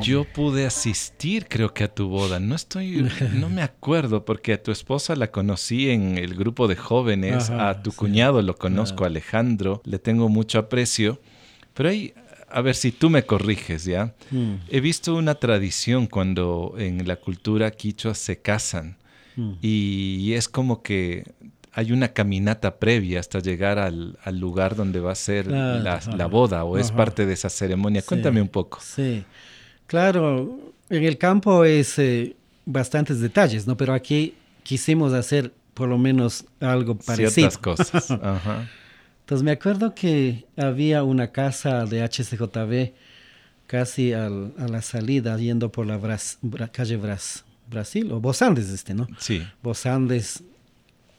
Yo 0.03 0.25
pude 0.25 0.67
asistir, 0.67 1.47
creo 1.49 1.73
que 1.75 1.85
a 1.85 1.95
tu 1.95 2.09
boda. 2.09 2.41
No 2.41 2.55
estoy, 2.55 3.09
no 3.35 3.49
me 3.49 3.63
acuerdo 3.63 4.25
porque 4.25 4.55
a 4.55 4.63
tu 4.63 4.73
esposa 4.73 5.17
la 5.17 5.31
conocí 5.31 5.91
en 5.91 6.19
el 6.19 6.35
grupo 6.35 6.69
de 6.69 6.77
jóvenes, 6.77 7.51
a 7.51 7.83
tu 7.83 7.93
cuñado 7.93 8.43
lo 8.43 8.57
conozco, 8.57 9.05
Alejandro, 9.05 9.83
le 9.85 9.99
tengo 9.99 10.29
mucho 10.29 10.59
aprecio. 10.59 11.21
Pero 11.75 11.91
hay, 11.91 12.15
a 12.49 12.61
ver 12.61 12.75
si 12.75 12.93
tú 12.93 13.11
me 13.11 13.25
corriges, 13.25 13.85
¿ya? 13.85 14.15
Mm. 14.31 14.55
He 14.71 14.81
visto 14.81 15.15
una 15.15 15.35
tradición 15.35 16.07
cuando 16.07 16.75
en 16.79 17.07
la 17.07 17.17
cultura 17.17 17.71
quichua 17.71 18.15
se 18.15 18.41
casan 18.41 18.97
mm. 19.37 19.53
y 19.61 20.33
es 20.33 20.49
como 20.49 20.83
que 20.83 21.25
hay 21.77 21.93
una 21.93 22.09
caminata 22.09 22.79
previa 22.79 23.21
hasta 23.21 23.39
llegar 23.41 23.79
al, 23.79 24.17
lugar 24.31 24.77
donde 24.77 24.99
va 24.99 25.13
a 25.13 25.15
ser 25.15 25.47
la, 25.47 26.27
boda 26.27 26.65
o 26.65 26.79
es 26.79 26.91
parte 26.91 27.27
de 27.27 27.35
esa 27.35 27.51
ceremonia. 27.51 28.01
Cuéntame 28.01 28.41
un 28.41 28.49
poco. 28.49 28.79
Sí. 28.81 29.27
Claro, 29.87 30.59
en 30.91 31.05
el 31.05 31.19
campo 31.19 31.65
es 31.65 31.99
eh, 31.99 32.37
bastantes 32.65 33.21
detalles, 33.21 33.67
¿no? 33.67 33.77
Pero 33.77 33.93
aquí 33.93 34.35
quisimos 34.63 35.13
hacer 35.13 35.53
por 35.75 35.89
lo 35.89 35.99
menos 35.99 36.45
algo 36.61 36.97
parecido. 36.97 37.31
Ciertas 37.31 37.59
cosas. 37.59 38.11
Ajá. 38.23 38.69
Entonces 39.21 39.45
me 39.45 39.51
acuerdo 39.51 39.95
que 39.95 40.45
había 40.57 41.03
una 41.03 41.33
casa 41.33 41.85
de 41.85 42.03
HCJB 42.03 42.95
casi 43.67 44.13
a 44.13 44.29
la 44.31 44.83
salida, 44.83 45.37
yendo 45.37 45.73
por 45.73 45.85
la 45.87 46.69
calle 46.69 46.97
Brasil, 46.97 48.13
o 48.13 48.21
Bosandes 48.21 48.69
este, 48.69 48.95
¿no? 48.95 49.09
Sí. 49.19 49.43
Bosandes, 49.65 50.45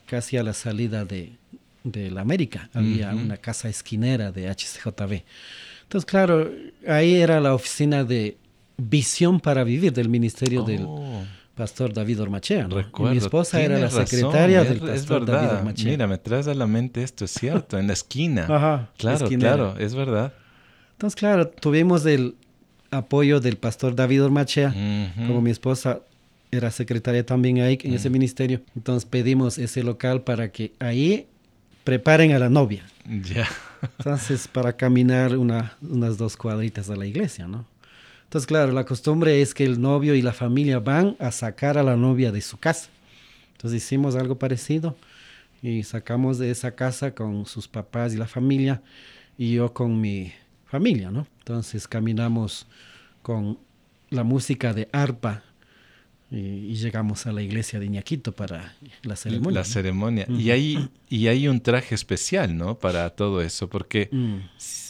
casi 0.06 0.38
a 0.38 0.42
la 0.42 0.54
salida 0.54 1.04
de, 1.04 1.36
la 1.84 2.22
América, 2.22 2.70
había 2.72 3.14
una 3.14 3.36
casa 3.36 3.68
esquinera 3.68 4.32
de 4.32 4.48
HCJB. 4.48 5.22
Entonces, 5.82 6.06
claro, 6.06 6.50
ahí 6.86 7.16
era 7.16 7.40
la 7.40 7.54
oficina 7.54 8.04
de 8.04 8.38
Visión 8.78 9.40
para 9.40 9.64
Vivir 9.64 9.92
del 9.92 10.08
ministerio 10.08 10.62
del 10.62 10.84
oh. 10.86 11.22
pastor 11.54 11.92
David 11.92 12.22
Ormachea. 12.22 12.68
mi 12.68 13.16
esposa 13.16 13.60
era 13.60 13.78
la 13.78 13.90
secretaria 13.90 14.64
del 14.64 14.80
pastor 14.80 15.26
David 15.26 15.58
Ormachea. 15.58 15.90
Mira, 15.90 16.06
me 16.06 16.18
traes 16.18 16.48
a 16.48 16.54
la 16.54 16.66
mente 16.66 17.02
esto, 17.02 17.24
es 17.24 17.32
cierto, 17.32 17.78
en 17.78 17.88
la 17.88 17.92
esquina. 17.92 18.42
Ajá. 18.48 18.90
Claro, 18.96 19.28
claro, 19.28 19.78
es 19.78 19.94
verdad. 19.94 20.32
Entonces, 20.92 21.16
claro, 21.16 21.48
tuvimos 21.48 22.06
el, 22.06 22.34
apoyo 22.90 23.40
del 23.40 23.56
pastor 23.56 23.94
David 23.94 24.24
Ormachea, 24.24 24.74
como 25.26 25.40
mi 25.40 25.50
esposa 25.50 26.00
era 26.50 26.70
secretaria 26.70 27.24
también 27.24 27.60
ahí 27.60 27.78
en 27.82 27.94
ese 27.94 28.10
ministerio. 28.10 28.62
Entonces 28.74 29.08
pedimos 29.08 29.58
ese 29.58 29.82
local 29.82 30.22
para 30.22 30.50
que 30.50 30.72
ahí 30.78 31.26
preparen 31.84 32.32
a 32.32 32.38
la 32.38 32.48
novia. 32.48 32.84
Ya. 33.06 33.46
Entonces, 33.98 34.48
para 34.48 34.74
caminar 34.74 35.36
unas 35.36 36.18
dos 36.18 36.36
cuadritas 36.36 36.90
a 36.90 36.96
la 36.96 37.06
iglesia, 37.06 37.46
¿no? 37.46 37.64
Entonces, 38.28 38.46
claro, 38.46 38.72
la 38.72 38.84
costumbre 38.84 39.40
es 39.40 39.54
que 39.54 39.64
el 39.64 39.80
novio 39.80 40.14
y 40.14 40.20
la 40.20 40.34
familia 40.34 40.80
van 40.80 41.16
a 41.18 41.32
sacar 41.32 41.78
a 41.78 41.82
la 41.82 41.96
novia 41.96 42.30
de 42.30 42.42
su 42.42 42.58
casa. 42.58 42.90
Entonces 43.52 43.82
hicimos 43.82 44.16
algo 44.16 44.38
parecido 44.38 44.98
y 45.62 45.82
sacamos 45.82 46.36
de 46.36 46.50
esa 46.50 46.72
casa 46.72 47.14
con 47.14 47.46
sus 47.46 47.68
papás 47.68 48.12
y 48.12 48.18
la 48.18 48.26
familia 48.26 48.82
y 49.38 49.54
yo 49.54 49.72
con 49.72 49.98
mi 49.98 50.34
familia, 50.66 51.10
¿no? 51.10 51.26
Entonces 51.38 51.88
caminamos 51.88 52.66
con 53.22 53.58
la 54.10 54.24
música 54.24 54.74
de 54.74 54.90
arpa 54.92 55.42
y, 56.30 56.74
llegamos 56.74 57.26
a 57.26 57.32
la 57.32 57.42
iglesia 57.42 57.80
de 57.80 57.86
Iñaquito 57.86 58.32
para 58.32 58.74
la 59.02 59.16
ceremonia. 59.16 59.60
La 59.60 59.64
ceremonia. 59.64 60.26
y, 60.28 60.50
hay, 60.50 60.88
y 61.08 61.28
hay 61.28 61.48
un 61.48 61.60
traje 61.60 61.94
especial, 61.94 62.56
¿no? 62.56 62.78
Para 62.78 63.08
todo 63.10 63.40
eso, 63.40 63.68
porque 63.68 64.10
mm. 64.12 64.36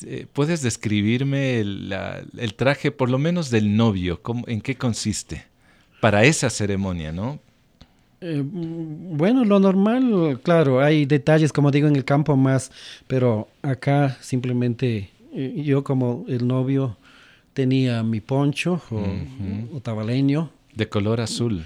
eh, 0.07 0.27
puedes 0.33 0.63
describirme 0.63 1.61
el, 1.61 1.95
el, 2.37 2.55
traje, 2.55 2.91
por 2.91 3.09
lo 3.09 3.19
menos 3.19 3.51
del 3.51 3.77
novio, 3.77 4.21
¿en 4.47 4.61
qué 4.61 4.77
consiste? 4.77 5.45
Para 6.01 6.25
esa 6.25 6.51
ceremonia, 6.51 7.13
¿no? 7.13 7.39
Eh, 8.21 8.43
bueno, 8.45 9.45
lo 9.45 9.61
normal, 9.61 10.41
claro, 10.43 10.81
hay 10.81 11.07
detalles, 11.07 11.53
como 11.53 11.71
digo, 11.71 11.87
en 11.87 11.95
el 11.95 12.05
campo 12.05 12.37
más, 12.37 12.73
pero 13.07 13.49
acá 13.63 14.19
simplemente 14.21 15.11
eh, 15.33 15.63
yo 15.65 15.85
como 15.85 16.25
el 16.27 16.49
novio 16.49 16.97
tenía 17.53 18.03
mi 18.03 18.21
poncho 18.21 18.83
o 19.73 19.81
tabaleño, 19.81 20.51
de 20.79 20.89
color 20.89 21.21
azul. 21.21 21.65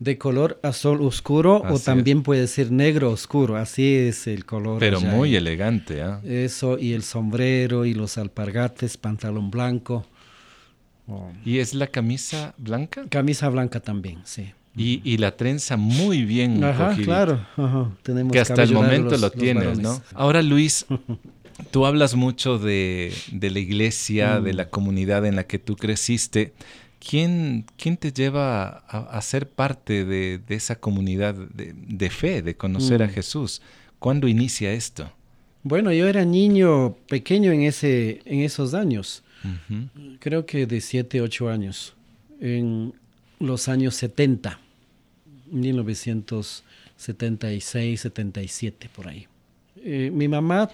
De 0.00 0.18
color 0.18 0.58
azul 0.62 1.02
oscuro 1.02 1.62
o 1.68 1.78
también 1.78 2.22
puede 2.22 2.48
ser 2.48 2.72
negro 2.72 3.10
oscuro, 3.10 3.56
así 3.56 3.94
es 3.94 4.26
el 4.26 4.44
color. 4.44 4.80
Pero 4.80 5.00
muy 5.00 5.36
elegante, 5.36 6.02
¿ah? 6.02 6.20
Eso, 6.24 6.78
y 6.78 6.94
el 6.94 7.02
sombrero 7.02 7.84
y 7.84 7.94
los 7.94 8.18
alpargates, 8.18 8.96
pantalón 8.96 9.50
blanco. 9.50 10.06
¿Y 11.44 11.58
es 11.58 11.74
la 11.74 11.86
camisa 11.86 12.54
blanca? 12.56 13.04
Camisa 13.10 13.50
blanca 13.50 13.80
también, 13.80 14.22
sí. 14.24 14.52
Y, 14.76 15.18
la 15.18 15.36
trenza 15.36 15.76
muy 15.76 16.24
bien 16.24 16.64
Ajá, 16.64 16.96
claro. 16.96 17.46
Tenemos 18.02 18.32
que 18.32 18.40
hasta 18.40 18.64
el 18.64 18.72
momento 18.72 19.16
lo 19.18 19.30
tienes, 19.30 19.78
¿no? 19.78 20.02
Ahora, 20.14 20.42
Luis, 20.42 20.86
tú 21.70 21.86
hablas 21.86 22.16
mucho 22.16 22.58
de, 22.58 23.12
la 23.30 23.58
iglesia, 23.58 24.40
de 24.40 24.52
mm. 24.52 24.56
la 24.56 24.70
comunidad 24.70 25.26
en 25.26 25.36
la 25.36 25.44
que 25.44 25.60
tú 25.60 25.76
creciste. 25.76 26.54
¿Quién, 27.08 27.64
quién 27.76 27.96
te 27.96 28.12
lleva 28.12 28.84
a, 28.88 29.20
ser 29.22 29.48
parte 29.48 30.04
de, 30.04 30.42
esa 30.48 30.74
comunidad 30.76 31.34
de, 31.34 32.10
fe, 32.10 32.42
de 32.42 32.56
conocer 32.56 33.02
a 33.02 33.06
mm. 33.06 33.10
Jesús? 33.10 33.62
¿Cuándo 33.98 34.28
inicia 34.28 34.72
esto? 34.72 35.10
Bueno, 35.62 35.92
yo 35.92 36.08
era 36.08 36.24
niño 36.24 36.96
pequeño 37.08 37.52
en, 37.52 37.62
ese, 37.62 38.20
en 38.24 38.40
esos 38.40 38.74
años. 38.74 39.22
Creo 40.20 40.46
que 40.46 40.64
de 40.66 40.80
7, 40.80 41.20
8 41.20 41.50
años. 41.50 41.92
En 42.40 42.94
los 43.38 43.68
años 43.68 43.94
70. 43.94 44.58
1976, 45.50 48.00
77, 48.00 48.88
por 48.94 49.08
ahí. 49.08 49.26
Eh, 49.76 50.10
mi 50.12 50.28
mamá 50.28 50.70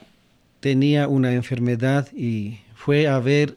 tenía 0.61 1.09
una 1.09 1.33
enfermedad 1.33 2.09
y 2.15 2.59
fue 2.75 3.09
a 3.09 3.19
ver 3.19 3.57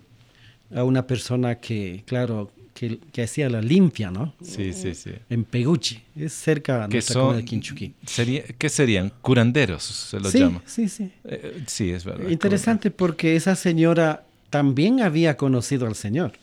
a 0.76 0.84
una 0.84 1.06
persona 1.06 1.60
que, 1.60 2.02
claro, 2.06 2.52
que, 2.74 3.24
hacía 3.24 3.50
la 3.50 3.62
limpia, 3.62 4.12
¿no? 4.12 4.34
Sí, 4.42 4.74
sí, 4.74 4.96
sí. 4.96 5.12
En 5.30 5.44
Peguchi, 5.44 6.02
es 6.16 6.34
cerca 6.34 6.88
de 6.88 7.02
son, 7.02 7.38
de 7.38 7.46
Quinchuquí. 7.46 7.94
Sería, 8.06 8.44
¿Qué 8.58 8.70
serían? 8.70 9.12
Curanderos, 9.22 9.84
se 9.84 10.20
los 10.20 10.32
sí, 10.32 10.40
llama. 10.40 10.62
Sí, 10.66 10.90
sí. 10.90 11.12
Eh, 11.26 11.64
sí, 11.68 11.92
es 11.92 12.06
verdad. 12.06 12.30
Interesante 12.30 12.92
porque 12.92 13.36
esa 13.36 13.56
señora 13.56 14.26
también 14.50 15.02
había 15.02 15.38
conocido 15.38 15.88
al 15.88 15.96
Señor. 15.96 16.34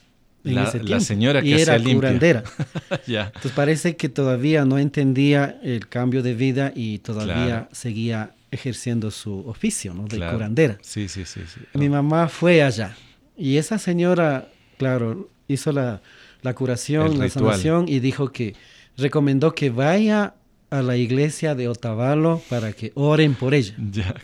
En 0.42 0.54
la, 0.54 0.64
ese 0.64 0.78
tiempo, 0.78 0.94
la 0.94 1.00
señora 1.00 1.42
que 1.42 1.48
y 1.48 1.52
era 1.52 1.76
limpia. 1.76 1.94
curandera. 1.94 2.44
ya. 3.06 3.26
Entonces 3.26 3.52
parece 3.52 3.96
que 3.96 4.08
todavía 4.08 4.64
no 4.64 4.78
entendía 4.78 5.60
el 5.62 5.86
cambio 5.86 6.22
de 6.22 6.34
vida 6.34 6.72
y 6.74 6.98
todavía 6.98 7.68
seguía 7.72 8.34
ejerciendo 8.50 9.10
su 9.10 9.46
oficio, 9.46 9.92
¿no? 9.92 10.06
De 10.06 10.16
curandera. 10.16 10.78
Sí, 10.80 11.08
sí, 11.08 11.24
sí, 11.26 11.40
sí. 11.46 11.60
Mi 11.74 11.88
mamá 11.88 12.28
fue 12.28 12.62
allá 12.62 12.96
y 13.40 13.56
esa 13.56 13.78
señora, 13.78 14.48
claro, 14.76 15.30
hizo 15.48 15.72
la, 15.72 16.02
la 16.42 16.54
curación, 16.54 17.18
la 17.18 17.28
sanación 17.28 17.86
y 17.88 18.00
dijo 18.00 18.32
que 18.32 18.54
recomendó 18.96 19.54
que 19.54 19.70
vaya 19.70 20.34
a 20.70 20.82
la 20.82 20.96
iglesia 20.96 21.54
de 21.54 21.68
Otavalo 21.68 22.40
para 22.48 22.72
que 22.72 22.92
oren 22.94 23.34
por 23.34 23.54
ella. 23.54 23.74
Ya, 23.90 24.14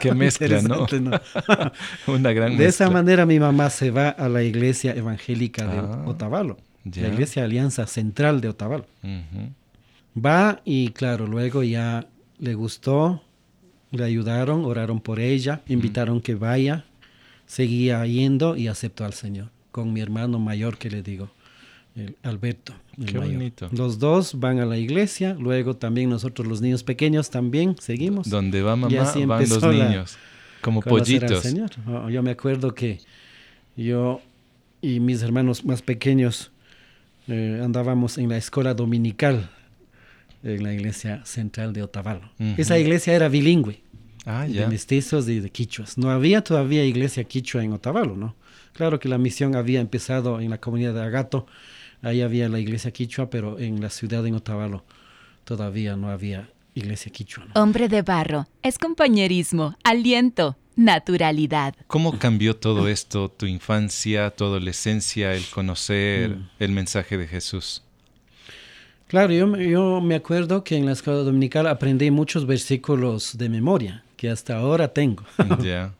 qué, 0.00 0.14
mezcla, 0.14 0.62
¿no? 0.62 0.86
Una 2.06 2.32
gran 2.32 2.56
De 2.56 2.66
esa 2.66 2.88
manera 2.90 3.26
mi 3.26 3.38
mamá 3.38 3.70
se 3.70 3.90
va 3.90 4.08
a 4.08 4.28
la 4.28 4.42
iglesia 4.42 4.94
evangélica 4.94 5.66
de 5.66 5.78
ah, 5.78 6.04
Otavalo, 6.06 6.56
la 6.84 7.08
iglesia 7.08 7.44
Alianza 7.44 7.86
Central 7.86 8.40
de 8.40 8.48
Otavalo. 8.48 8.86
Va 10.16 10.62
y 10.64 10.90
claro, 10.90 11.26
luego 11.26 11.62
ya 11.62 12.06
le 12.38 12.54
gustó, 12.54 13.22
le 13.90 14.04
ayudaron, 14.04 14.64
oraron 14.64 15.00
por 15.00 15.20
ella, 15.20 15.62
invitaron 15.66 16.20
que 16.20 16.34
vaya, 16.34 16.84
seguía 17.46 18.04
yendo 18.06 18.56
y 18.56 18.68
aceptó 18.68 19.04
al 19.04 19.12
Señor, 19.12 19.50
con 19.70 19.92
mi 19.92 20.00
hermano 20.00 20.38
mayor 20.38 20.78
que 20.78 20.88
le 20.88 21.02
digo. 21.02 21.30
Alberto. 22.22 22.74
Qué 23.06 23.18
bonito. 23.18 23.68
Los 23.72 23.98
dos 23.98 24.38
van 24.38 24.58
a 24.58 24.66
la 24.66 24.78
iglesia, 24.78 25.36
luego 25.38 25.76
también 25.76 26.10
nosotros 26.10 26.46
los 26.46 26.60
niños 26.60 26.82
pequeños 26.82 27.30
también 27.30 27.76
seguimos. 27.80 28.28
Donde 28.28 28.62
va 28.62 28.76
mamá, 28.76 29.12
van 29.26 29.48
los 29.48 29.62
niños, 29.62 30.16
como 30.60 30.80
pollitos. 30.80 31.44
Oh, 31.86 32.10
yo 32.10 32.22
me 32.22 32.32
acuerdo 32.32 32.74
que 32.74 33.00
yo 33.76 34.20
y 34.80 35.00
mis 35.00 35.22
hermanos 35.22 35.64
más 35.64 35.82
pequeños 35.82 36.50
eh, 37.28 37.60
andábamos 37.62 38.18
en 38.18 38.28
la 38.28 38.36
escuela 38.36 38.74
dominical 38.74 39.50
en 40.42 40.62
la 40.62 40.74
iglesia 40.74 41.24
central 41.24 41.72
de 41.72 41.82
Otavalo. 41.82 42.30
Esa 42.58 42.78
iglesia 42.78 43.14
era 43.14 43.28
bilingüe, 43.28 43.80
ah, 44.26 44.46
de 44.46 44.66
mestizos 44.66 45.28
y 45.28 45.40
de 45.40 45.48
quichuas. 45.50 45.96
No 45.96 46.10
había 46.10 46.42
todavía 46.42 46.84
iglesia 46.84 47.24
quichua 47.24 47.64
en 47.64 47.72
Otavalo, 47.72 48.14
¿no? 48.16 48.36
Claro 48.74 48.98
que 48.98 49.08
la 49.08 49.18
misión 49.18 49.56
había 49.56 49.80
empezado 49.80 50.40
en 50.40 50.50
la 50.50 50.58
comunidad 50.58 50.94
de 50.94 51.00
Agato, 51.00 51.46
Ahí 52.04 52.20
había 52.20 52.50
la 52.50 52.60
iglesia 52.60 52.90
quichua, 52.90 53.30
pero 53.30 53.58
en 53.58 53.80
la 53.80 53.88
ciudad 53.88 54.22
de 54.22 54.32
Otavalo 54.32 54.84
todavía 55.44 55.96
no 55.96 56.10
había 56.10 56.50
iglesia 56.74 57.10
quichua. 57.10 57.46
Hombre 57.54 57.88
de 57.88 58.02
barro, 58.02 58.46
es 58.62 58.78
compañerismo, 58.78 59.74
aliento, 59.84 60.56
naturalidad. 60.76 61.74
¿Cómo 61.86 62.18
cambió 62.18 62.56
todo 62.56 62.88
esto, 62.88 63.30
tu 63.30 63.46
infancia, 63.46 64.30
tu 64.30 64.44
adolescencia, 64.44 65.32
el 65.32 65.46
conocer 65.46 66.36
mm. 66.36 66.50
el 66.58 66.72
mensaje 66.72 67.16
de 67.16 67.26
Jesús? 67.26 67.82
Claro, 69.06 69.32
yo, 69.32 69.56
yo, 69.56 70.00
me 70.02 70.16
acuerdo 70.16 70.62
que 70.62 70.76
en 70.76 70.84
la 70.84 70.92
escuela 70.92 71.20
dominical 71.20 71.66
aprendí 71.66 72.10
muchos 72.10 72.46
versículos 72.46 73.38
de 73.38 73.48
memoria 73.48 74.04
que 74.16 74.28
hasta 74.28 74.58
ahora 74.58 74.88
tengo. 74.88 75.24
Ya. 75.62 75.94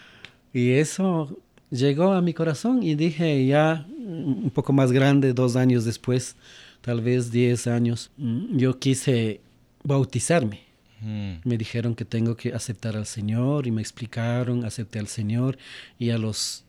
y 0.54 0.70
eso 0.72 1.36
llegó 1.70 2.12
a 2.12 2.20
mi 2.20 2.34
corazón 2.34 2.82
y 2.82 2.94
dije 2.94 3.46
ya 3.46 3.86
un 3.88 4.50
poco 4.50 4.72
más 4.72 4.92
grande, 4.92 5.32
dos 5.32 5.56
años 5.56 5.84
después, 5.84 6.36
tal 6.80 7.00
vez 7.00 7.30
diez 7.30 7.66
años, 7.66 8.10
mm, 8.16 8.56
yo 8.56 8.78
quise 8.78 9.40
bautizarme. 9.82 10.60
Mm. 11.00 11.36
Me 11.44 11.56
dijeron 11.56 11.94
que 11.94 12.04
tengo 12.04 12.36
que 12.36 12.52
aceptar 12.52 12.96
al 12.96 13.06
Señor 13.06 13.66
y 13.66 13.70
me 13.70 13.80
explicaron, 13.80 14.64
acepté 14.64 14.98
al 14.98 15.08
Señor 15.08 15.56
y 15.98 16.10
a 16.10 16.18
los 16.18 16.64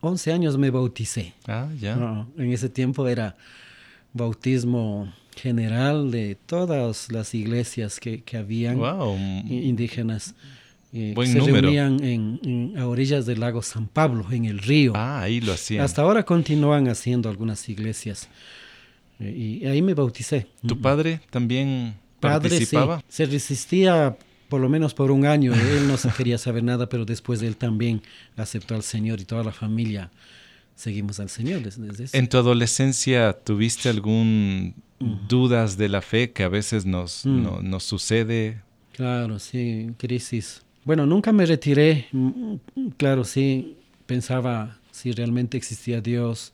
once 0.00 0.32
años 0.32 0.58
me 0.58 0.70
bauticé. 0.70 1.32
Ah, 1.46 1.68
ya. 1.80 2.26
en 2.36 2.52
ese 2.52 2.68
tiempo 2.68 3.08
era 3.08 3.36
bautismo 4.12 5.12
general 5.36 6.10
de 6.10 6.36
todas 6.46 7.10
las 7.10 7.34
iglesias 7.34 7.98
que, 7.98 8.22
que 8.22 8.36
habían 8.36 8.78
indígenas. 9.48 10.34
Eh, 10.94 11.14
se 11.24 11.40
reunían 11.40 12.04
en, 12.04 12.74
a 12.76 12.86
orillas 12.86 13.24
del 13.24 13.40
lago 13.40 13.62
San 13.62 13.86
Pablo, 13.86 14.26
en 14.30 14.44
el 14.44 14.58
río. 14.58 14.92
Ah, 14.94 15.22
ahí 15.22 15.40
lo 15.40 15.52
hacían. 15.52 15.82
Hasta 15.82 16.02
ahora 16.02 16.22
continúan 16.24 16.86
haciendo 16.88 17.30
algunas 17.30 17.66
iglesias. 17.68 18.28
Eh, 19.18 19.60
y 19.62 19.66
ahí 19.66 19.80
me 19.80 19.94
bauticé. 19.94 20.48
¿Tu 20.66 20.78
padre 20.78 21.20
también 21.30 21.94
participaba? 22.20 22.96
Padre, 22.96 23.06
sí. 23.08 23.16
Se 23.16 23.26
resistía 23.26 24.16
por 24.50 24.60
lo 24.60 24.68
menos 24.68 24.92
por 24.92 25.10
un 25.10 25.24
año. 25.24 25.54
Él 25.54 25.88
no 25.88 25.96
quería 26.14 26.36
saber 26.36 26.62
nada, 26.62 26.90
pero 26.90 27.06
después 27.06 27.40
él 27.40 27.56
también 27.56 28.02
aceptó 28.36 28.74
al 28.74 28.82
Señor 28.82 29.18
y 29.18 29.24
toda 29.24 29.42
la 29.44 29.52
familia 29.52 30.10
seguimos 30.74 31.20
al 31.20 31.30
Señor 31.30 31.62
desde, 31.62 32.18
¿En 32.18 32.28
tu 32.28 32.36
adolescencia 32.36 33.32
tuviste 33.32 33.88
algún 33.88 34.74
dudas 35.28 35.76
de 35.76 35.88
la 35.88 36.02
fe 36.02 36.32
que 36.32 36.42
a 36.42 36.48
veces 36.48 36.84
nos, 36.84 37.24
mm. 37.24 37.68
nos 37.68 37.84
sucede? 37.84 38.60
Claro, 38.92 39.38
sí, 39.38 39.92
crisis 39.96 40.62
bueno, 40.84 41.06
nunca 41.06 41.32
me 41.32 41.46
retiré. 41.46 42.06
Mm, 42.12 42.56
claro, 42.96 43.24
sí, 43.24 43.76
pensaba 44.06 44.78
si 44.90 45.12
realmente 45.12 45.56
existía 45.56 46.00
Dios. 46.00 46.52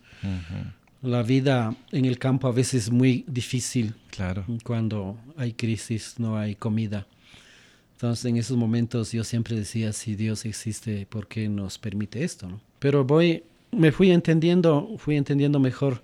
La 1.02 1.22
vida 1.22 1.76
en 1.92 2.04
el 2.04 2.18
campo 2.18 2.48
a 2.48 2.52
veces 2.52 2.84
es 2.84 2.90
muy 2.90 3.24
difícil. 3.28 3.94
Claro. 4.10 4.44
Cuando 4.64 5.16
hay 5.36 5.52
crisis, 5.52 6.16
no 6.18 6.36
hay 6.36 6.54
comida. 6.54 7.06
Entonces, 7.92 8.24
en 8.26 8.36
esos 8.36 8.56
momentos 8.56 9.12
yo 9.12 9.24
siempre 9.24 9.56
decía, 9.56 9.92
si 9.92 10.14
Dios 10.14 10.44
existe, 10.44 11.06
¿por 11.06 11.26
qué 11.26 11.48
nos 11.48 11.78
permite 11.78 12.22
esto? 12.24 12.48
¿no? 12.48 12.60
Pero 12.78 13.04
voy, 13.04 13.42
me 13.72 13.92
fui 13.92 14.10
entendiendo, 14.10 14.94
fui 14.98 15.16
entendiendo 15.16 15.58
mejor. 15.58 16.02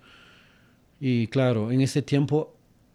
Y 1.00 1.26
claro, 1.28 1.70
en 1.70 1.80
ese 1.80 2.02
tiempo 2.02 2.53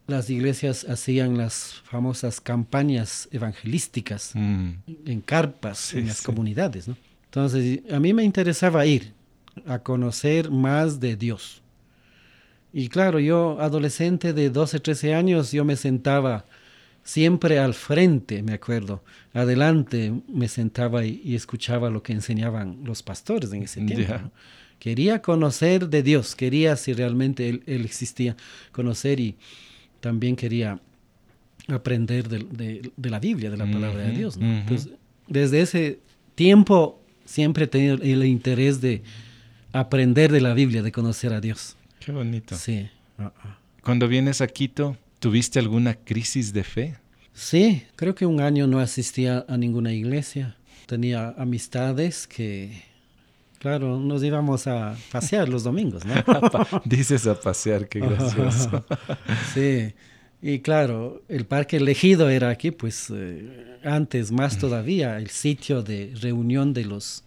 las 0.09 0.29
iglesias 0.29 0.85
hacían 0.89 1.37
las 1.37 1.81
famosas 1.85 2.41
campañas 2.41 3.29
evangelísticas 3.31 4.31
mm. 4.33 4.71
en 5.05 5.21
carpas, 5.21 5.93
en 5.93 6.07
las 6.07 6.21
comunidades. 6.21 6.87
¿no? 6.87 6.97
Entonces, 7.25 7.81
a 7.91 7.99
mí 7.99 8.13
me 8.13 8.23
interesaba 8.23 8.85
ir 8.85 9.13
a 9.65 9.79
conocer 9.79 10.49
más 10.49 10.99
de 10.99 11.15
Dios. 11.15 11.61
Y 12.71 12.89
claro, 12.89 13.19
yo, 13.19 13.59
adolescente 13.59 14.33
de 14.33 14.49
12, 14.49 14.79
13 14.79 15.13
años, 15.15 15.51
yo 15.51 15.65
me 15.65 15.75
sentaba 15.75 16.45
siempre 17.03 17.57
al 17.57 17.73
frente, 17.73 18.43
me 18.43 18.53
acuerdo, 18.53 19.03
adelante 19.33 20.13
me 20.27 20.47
sentaba 20.47 21.03
y, 21.05 21.35
escuchaba 21.35 21.89
lo 21.89 22.03
que 22.03 22.13
enseñaban 22.13 22.79
los 22.83 23.01
pastores 23.01 23.51
en 23.53 23.63
ese 23.63 23.81
tiempo. 23.81 24.31
Quería 24.77 25.21
conocer 25.21 25.89
de 25.89 26.03
Dios, 26.03 26.35
quería 26.35 26.75
si 26.75 26.93
realmente 26.93 27.49
él, 27.49 27.63
existía, 27.65 28.37
conocer 28.71 29.19
y 29.19 29.37
también 29.99 30.35
quería 30.35 30.79
aprender 31.67 32.27
de, 32.27 32.91
la 33.09 33.19
Biblia, 33.19 33.49
de 33.49 33.57
la 33.57 33.65
palabra 33.65 34.03
de 34.03 34.11
Dios. 34.11 34.39
desde 35.27 35.61
ese 35.61 35.99
tiempo 36.35 37.01
siempre 37.25 37.65
he 37.65 37.67
tenido 37.67 37.95
el 37.95 38.25
interés 38.25 38.81
de 38.81 39.03
aprender 39.71 40.31
de 40.31 40.41
la 40.41 40.53
Biblia, 40.53 40.81
de 40.81 40.91
conocer 40.91 41.33
a 41.33 41.41
Dios. 41.41 41.75
Qué 41.99 42.11
bonito. 42.11 42.55
Sí. 42.55 42.89
Ah, 43.17 43.31
ah. 43.43 43.57
Cuando 43.83 44.07
vienes 44.07 44.41
a 44.41 44.47
Quito, 44.47 44.97
¿Tuviste 45.19 45.59
alguna 45.59 45.95
crisis 45.95 46.53
de 46.53 46.63
fe? 46.63 46.95
Sí, 47.33 47.83
creo 47.97 48.15
que 48.15 48.25
un 48.25 48.39
año 48.39 48.67
no 48.67 48.79
asistía 48.79 49.45
a 49.49 49.57
ninguna 49.57 49.91
iglesia. 49.91 50.55
Tenía 50.85 51.35
amistades 51.37 52.25
que, 52.25 52.83
claro, 53.59 53.99
nos 53.99 54.23
íbamos 54.23 54.65
a 54.67 54.97
pasear 55.11 55.47
los 55.49 55.63
domingos, 55.63 56.03
¿no? 56.05 56.15
Dices 56.85 57.27
a 57.27 57.39
pasear, 57.39 57.87
qué 57.87 57.99
gracioso. 57.99 58.83
sí, 59.53 59.93
y 60.41 60.59
claro, 60.59 61.21
el 61.27 61.45
parque 61.45 61.77
elegido 61.77 62.29
era 62.29 62.49
aquí, 62.49 62.71
pues 62.71 63.11
eh, 63.13 63.77
antes 63.83 64.31
más 64.31 64.57
mm. 64.57 64.59
todavía, 64.59 65.17
el 65.17 65.29
sitio 65.29 65.83
de 65.83 66.13
reunión 66.19 66.73
de 66.73 66.85
los, 66.85 67.23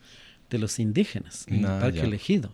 de 0.50 0.58
los 0.58 0.78
indígenas, 0.78 1.46
el 1.48 1.64
ah, 1.66 1.78
parque 1.80 2.00
elegido. 2.00 2.50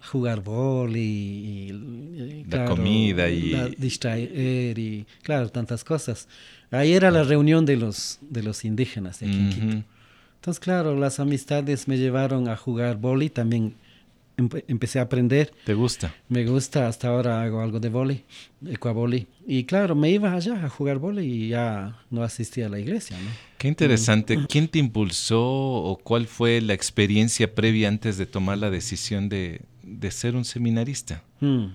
Jugar 0.00 0.42
boli 0.42 1.00
y, 1.00 2.44
la 2.50 2.66
comida 2.66 3.30
y 3.30 3.74
distraer 3.78 4.78
y 4.78 5.06
claro 5.22 5.48
tantas 5.48 5.82
cosas. 5.82 6.28
Ahí 6.70 6.92
era 6.92 7.10
la 7.10 7.22
reunión 7.22 7.64
de 7.64 7.78
los 7.78 8.18
de 8.20 8.42
los 8.42 8.66
indígenas 8.66 9.20
de 9.20 9.82
entonces 10.44 10.60
claro 10.60 10.94
las 10.94 11.20
amistades 11.20 11.88
me 11.88 11.96
llevaron 11.96 12.48
a 12.48 12.56
jugar 12.56 12.98
boli 12.98 13.30
también 13.30 13.76
empecé 14.36 14.98
a 14.98 15.02
aprender 15.02 15.54
te 15.64 15.72
gusta 15.72 16.14
me 16.28 16.44
gusta 16.44 16.86
hasta 16.86 17.08
ahora 17.08 17.42
hago 17.42 17.62
algo 17.62 17.80
de 17.80 17.88
boli 17.88 18.24
ecuaboli 18.66 19.26
y 19.46 19.64
claro 19.64 19.94
me 19.94 20.10
iba 20.10 20.34
allá 20.34 20.62
a 20.62 20.68
jugar 20.68 20.98
boli 20.98 21.24
y 21.24 21.48
ya 21.48 21.98
no 22.10 22.22
asistía 22.22 22.66
a 22.66 22.68
la 22.68 22.78
iglesia 22.78 23.16
¿no? 23.16 23.30
Qué 23.64 23.68
interesante. 23.68 24.36
Mm. 24.36 24.46
¿Quién 24.46 24.68
te 24.68 24.78
impulsó 24.78 25.42
o 25.42 25.96
cuál 25.96 26.26
fue 26.26 26.60
la 26.60 26.74
experiencia 26.74 27.54
previa 27.54 27.88
antes 27.88 28.18
de 28.18 28.26
tomar 28.26 28.58
la 28.58 28.68
decisión 28.68 29.30
de, 29.30 29.62
de 29.82 30.10
ser 30.10 30.36
un 30.36 30.44
seminarista? 30.44 31.22
Mm. 31.40 31.68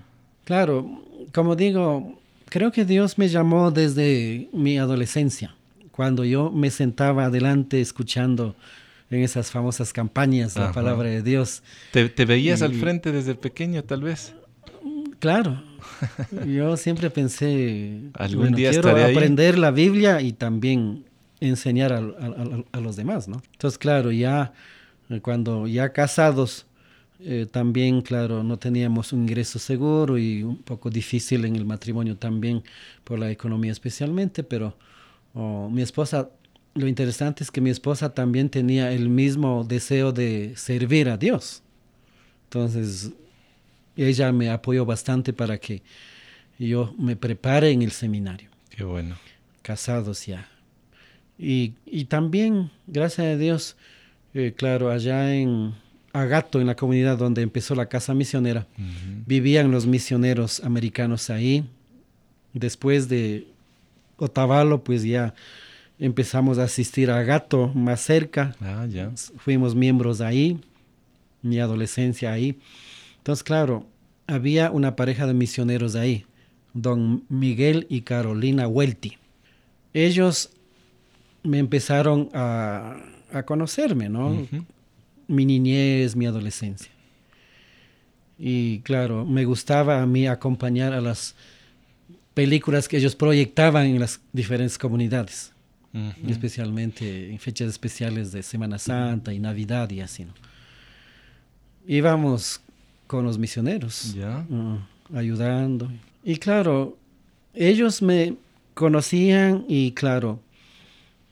Claro, 0.44 1.02
como 1.34 1.56
digo, 1.56 2.16
creo 2.48 2.70
que 2.70 2.84
Dios 2.84 3.18
me 3.18 3.28
llamó 3.28 3.72
desde 3.72 4.48
mi 4.52 4.78
adolescencia, 4.78 5.56
cuando 5.92 6.24
yo 6.24 6.50
me 6.50 6.70
sentaba 6.70 7.26
adelante 7.26 7.80
escuchando 7.80 8.54
en 9.10 9.22
esas 9.22 9.50
famosas 9.50 9.92
campañas 9.92 10.56
la 10.56 10.72
palabra 10.72 11.08
de 11.08 11.22
Dios. 11.22 11.62
¿Te, 11.92 12.24
veías 12.24 12.62
al 12.62 12.74
frente 12.74 13.10
desde 13.12 13.34
pequeño, 13.34 13.82
tal 13.82 14.02
vez? 14.02 14.34
Claro. 15.18 15.62
Yo 16.46 16.76
siempre 16.76 17.10
pensé, 17.10 18.02
¿Algún 18.14 18.52
día 18.52 18.70
quiero 18.70 18.90
aprender 18.90 19.58
la 19.58 19.70
Biblia 19.70 20.20
y 20.20 20.32
también 20.32 21.04
enseñar 21.40 21.92
a, 21.92 21.98
a, 21.98 22.80
los 22.80 22.96
demás, 22.96 23.28
¿no? 23.28 23.42
Entonces, 23.52 23.78
claro, 23.78 24.12
ya 24.12 24.52
eh, 25.08 25.20
cuando 25.20 25.66
ya 25.66 25.92
casados, 25.92 26.66
eh, 27.22 27.46
también, 27.50 28.00
claro, 28.00 28.42
no 28.42 28.58
teníamos 28.58 29.12
un 29.12 29.22
ingreso 29.22 29.58
seguro 29.58 30.16
y 30.16 30.42
un 30.42 30.56
poco 30.56 30.88
difícil 30.88 31.44
en 31.44 31.56
el 31.56 31.66
matrimonio 31.66 32.16
también 32.16 32.62
por 33.04 33.18
la 33.18 33.30
economía 33.30 33.72
especialmente, 33.72 34.42
pero 34.42 34.76
oh, 35.34 35.68
mi 35.70 35.82
esposa, 35.82 36.30
lo 36.74 36.86
interesante 36.86 37.44
es 37.44 37.50
que 37.50 37.60
mi 37.60 37.70
esposa 37.70 38.14
también 38.14 38.48
tenía 38.48 38.92
el 38.92 39.08
mismo 39.08 39.64
deseo 39.64 40.12
de 40.12 40.54
servir 40.56 41.08
a 41.08 41.16
Dios. 41.16 41.62
Entonces, 42.44 43.12
ella 43.96 44.32
me 44.32 44.50
apoyó 44.50 44.84
bastante 44.84 45.32
para 45.32 45.58
que 45.58 45.82
yo 46.58 46.94
me 46.98 47.16
prepare 47.16 47.70
en 47.70 47.82
el 47.82 47.90
seminario. 47.90 48.50
Qué 48.70 48.84
bueno. 48.84 49.16
Casados 49.62 50.26
ya. 50.26 50.48
Y, 51.38 51.74
y 51.86 52.04
también, 52.04 52.70
gracias 52.86 53.26
a 53.26 53.36
Dios, 53.36 53.76
eh, 54.34 54.52
claro, 54.56 54.90
allá 54.90 55.34
en 55.34 55.74
Agato, 56.12 56.60
en 56.60 56.66
la 56.66 56.74
comunidad 56.74 57.18
donde 57.18 57.42
empezó 57.42 57.74
la 57.74 57.86
casa 57.86 58.14
misionera. 58.14 58.66
Vivían 59.26 59.70
los 59.70 59.86
misioneros 59.86 60.60
americanos 60.64 61.30
ahí. 61.30 61.64
Después 62.52 63.08
de 63.08 63.46
Otavalo, 64.20 64.84
pues 64.84 65.02
ya 65.02 65.34
empezamos 65.98 66.58
a 66.58 66.64
asistir 66.64 67.10
a 67.10 67.18
Agato 67.18 67.68
más 67.74 68.00
cerca. 68.00 68.54
Ah, 68.60 68.86
ya. 68.88 69.10
Fuimos 69.38 69.74
miembros 69.74 70.20
ahí, 70.20 70.60
mi 71.42 71.58
adolescencia 71.58 72.32
ahí. 72.32 72.58
Entonces, 73.18 73.42
claro, 73.42 73.86
había 74.26 74.70
una 74.70 74.96
pareja 74.96 75.26
de 75.26 75.34
misioneros 75.34 75.94
ahí, 75.96 76.24
don 76.72 77.24
Miguel 77.28 77.86
y 77.88 78.02
Carolina 78.02 78.68
Welty. 78.68 79.18
Ellos 79.92 80.50
me 81.42 81.58
empezaron 81.58 82.28
a, 82.32 82.96
a 83.32 83.42
conocerme, 83.44 84.08
¿no? 84.08 84.46
mi 85.26 85.46
niñez, 85.46 86.16
mi 86.16 86.26
adolescencia. 86.26 86.90
Y 88.38 88.80
claro, 88.80 89.24
me 89.24 89.44
gustaba 89.44 90.02
a 90.02 90.06
mí 90.06 90.26
acompañar 90.26 90.92
a 90.92 91.00
las 91.00 91.36
películas 92.34 92.88
que 92.88 92.96
ellos 92.96 93.16
proyectaban 93.16 93.86
en 93.86 94.00
las 94.00 94.20
diferentes 94.32 94.78
comunidades, 94.78 95.52
especialmente 96.26 97.30
en 97.30 97.38
fechas 97.38 97.68
especiales 97.68 98.32
de 98.32 98.42
Semana 98.42 98.78
Santa 98.78 99.32
y 99.32 99.38
Navidad 99.38 99.90
y 99.90 100.00
así. 100.00 100.24
¿no? 100.24 100.34
Íbamos 101.86 102.60
con 103.06 103.24
los 103.24 103.38
misioneros, 103.38 104.14
uh, 104.16 105.16
ayudando. 105.16 105.90
Y 106.22 106.36
claro, 106.36 106.96
ellos 107.54 108.02
me 108.02 108.36
conocían 108.74 109.64
y 109.68 109.92
claro, 109.92 110.40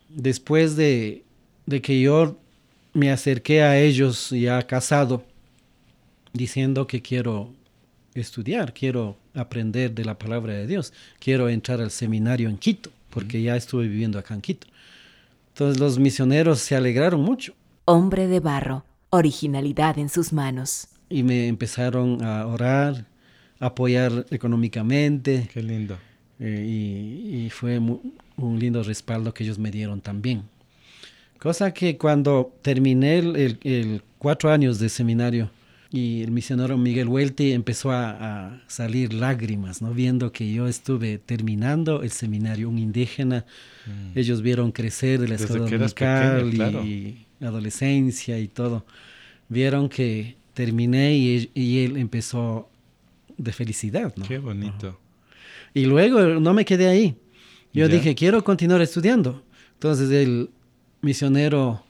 después 0.08 0.74
de, 0.76 1.22
de 1.66 1.80
que 1.80 2.00
yo 2.00 2.36
me 2.92 3.12
acerqué 3.12 3.62
a 3.62 3.78
ellos 3.78 4.30
ya 4.30 4.66
casado, 4.66 5.24
diciendo 6.32 6.86
que 6.86 7.00
quiero 7.00 7.52
estudiar, 8.14 8.74
quiero 8.74 9.16
aprender 9.38 9.94
de 9.94 10.04
la 10.04 10.18
palabra 10.18 10.54
de 10.54 10.66
Dios, 10.66 10.92
quiero 11.18 11.48
entrar 11.48 11.80
al 11.80 11.90
seminario 11.90 12.48
en 12.48 12.58
Quito, 12.58 12.90
porque 13.10 13.42
ya 13.42 13.56
estuve 13.56 13.88
viviendo 13.88 14.18
acá 14.18 14.34
en 14.34 14.40
Quito. 14.40 14.66
Entonces 15.48 15.80
los 15.80 15.98
misioneros 15.98 16.60
se 16.60 16.76
alegraron 16.76 17.20
mucho. 17.20 17.54
Hombre 17.84 18.26
de 18.26 18.40
barro, 18.40 18.84
originalidad 19.10 19.98
en 19.98 20.08
sus 20.08 20.32
manos. 20.32 20.88
Y 21.08 21.22
me 21.22 21.48
empezaron 21.48 22.22
a 22.22 22.46
orar, 22.46 23.06
a 23.58 23.66
apoyar 23.66 24.26
económicamente. 24.30 25.48
Qué 25.52 25.62
lindo. 25.62 25.98
Eh, 26.40 27.46
y, 27.46 27.50
fue 27.50 27.78
un 27.78 28.58
lindo 28.58 28.82
respaldo 28.82 29.34
que 29.34 29.42
ellos 29.44 29.58
me 29.58 29.70
dieron 29.70 30.00
también. 30.00 30.44
Cosa 31.38 31.72
que 31.72 31.96
cuando 31.96 32.52
terminé 32.62 33.18
el, 33.18 34.02
cuatro 34.18 34.50
años 34.50 34.78
de 34.78 34.88
seminario 34.88 35.50
y 35.90 36.22
el 36.22 36.30
misionero 36.30 36.76
Miguel 36.76 37.08
Huelti 37.08 37.52
empezó 37.52 37.92
a, 37.92 38.60
salir 38.66 39.14
lágrimas, 39.14 39.80
¿no? 39.80 39.92
Viendo 39.94 40.32
que 40.32 40.52
yo 40.52 40.68
estuve 40.68 41.18
terminando 41.18 42.02
el 42.02 42.10
seminario, 42.10 42.68
un 42.68 42.78
indígena, 42.78 43.46
mm. 43.86 44.18
ellos 44.18 44.42
vieron 44.42 44.70
crecer 44.70 45.20
de 45.20 45.28
la 45.28 45.36
escuela 45.36 45.64
dominical 45.64 46.52
y, 46.84 47.26
adolescencia 47.40 48.38
y 48.38 48.48
todo. 48.48 48.84
Vieron 49.48 49.88
que 49.88 50.36
terminé 50.52 51.16
y, 51.16 51.78
él 51.78 51.96
empezó 51.96 52.68
de 53.38 53.52
felicidad, 53.52 54.12
¿no? 54.16 54.26
Qué 54.26 54.38
bonito. 54.38 54.98
Y 55.72 55.86
luego 55.86 56.20
no 56.40 56.52
me 56.52 56.64
quedé 56.64 56.88
ahí. 56.88 57.16
Yo 57.72 57.88
dije, 57.88 58.14
quiero 58.14 58.42
continuar 58.44 58.82
estudiando. 58.82 59.42
Entonces 59.74 60.10
él 60.10 60.50
misionero 61.00 61.84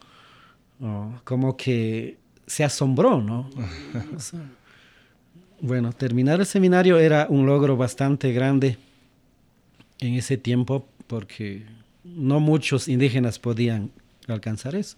como 1.25 1.57
que 1.57 2.18
se 2.49 2.65
asombró, 2.65 3.23
¿no? 3.23 3.49
bueno, 5.61 5.93
terminar 5.93 6.41
el 6.41 6.47
seminario 6.47 6.99
era 6.99 7.27
un 7.29 7.47
logro 7.47 7.77
bastante 7.77 8.33
grande 8.33 8.79
en 10.01 10.15
ese 10.15 10.37
tiempo 10.37 10.89
porque 11.07 11.67
no 12.05 12.41
muchos 12.41 12.89
indígenas 12.89 13.39
podían 13.39 13.91
alcanzar 14.27 14.75
eso. 14.75 14.97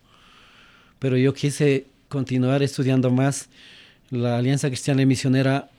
Pero 0.98 1.16
yo 1.16 1.34
quise 1.34 1.86
continuar 2.08 2.62
estudiando 2.62 3.10
más. 3.10 3.48
La 4.10 4.38
Alianza 4.38 4.68
Cristiana 4.68 5.02
y 5.02 5.06
Misionera 5.06 5.70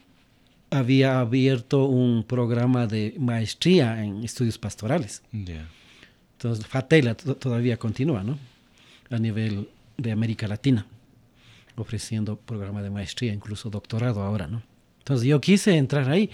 había 0.70 1.20
abierto 1.20 1.86
un 1.86 2.24
programa 2.24 2.88
de 2.88 3.16
maestría 3.20 4.04
en 4.04 4.24
estudios 4.24 4.58
pastorales. 4.58 5.22
Entonces, 5.32 6.66
FATELA 6.66 7.16
todavía 7.16 7.78
continúa, 7.78 8.24
¿no? 8.24 8.40
A 9.10 9.20
nivel 9.20 9.70
de 9.98 10.12
América 10.12 10.48
Latina, 10.48 10.88
ofreciendo 11.82 12.38
programa 12.38 12.82
de 12.82 12.90
maestría, 12.90 13.34
incluso 13.34 13.70
doctorado 13.70 14.22
ahora, 14.24 14.48
¿no? 14.48 14.62
Entonces 15.00 15.28
yo 15.28 15.42
quise 15.42 15.76
entrar 15.78 16.10
ahí 16.10 16.30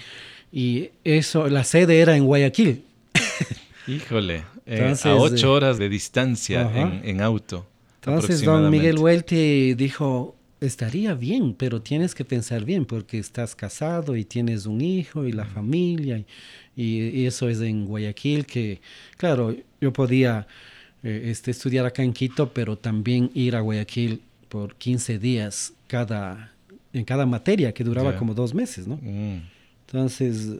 y 0.51 0.89
eso, 1.03 1.47
la 1.47 1.63
sede 1.63 1.99
era 1.99 2.15
en 2.15 2.25
Guayaquil. 2.25 2.83
Híjole, 3.87 4.43
eh, 4.65 4.95
a 5.03 5.15
ocho 5.15 5.53
horas 5.53 5.77
de 5.77 5.89
distancia 5.89 6.69
en, 7.03 7.21
auto. 7.21 7.65
Entonces 8.01 8.41
don 8.41 8.69
Miguel 8.69 8.99
Huelte 8.99 9.75
dijo, 9.75 10.35
estaría 10.59 11.13
bien, 11.13 11.53
pero 11.53 11.81
tienes 11.81 12.13
que 12.13 12.25
pensar 12.25 12.65
bien 12.65 12.85
porque 12.85 13.19
estás 13.19 13.55
casado 13.55 14.15
y 14.15 14.25
tienes 14.25 14.65
un 14.65 14.81
hijo 14.81 15.25
y 15.25 15.31
la 15.31 15.45
familia 15.45 16.23
y, 16.75 17.25
eso 17.25 17.49
es 17.49 17.59
en 17.61 17.85
Guayaquil 17.85 18.45
que, 18.45 18.81
claro, 19.17 19.55
yo 19.81 19.91
podía 19.93 20.47
eh, 21.03 21.23
este, 21.25 21.51
estudiar 21.51 21.85
acá 21.85 22.03
en 22.03 22.13
Quito, 22.13 22.53
pero 22.53 22.77
también 22.77 23.31
ir 23.33 23.55
a 23.55 23.61
Guayaquil 23.61 24.21
por 24.49 24.75
15 24.75 25.19
días 25.19 25.73
cada, 25.87 26.53
en 26.93 27.05
cada 27.05 27.25
materia 27.25 27.73
que 27.73 27.83
duraba 27.83 28.15
como 28.17 28.33
dos 28.33 28.53
meses, 28.53 28.87
¿no? 28.87 28.97
Mm. 29.01 29.41
Entonces, 29.85 30.59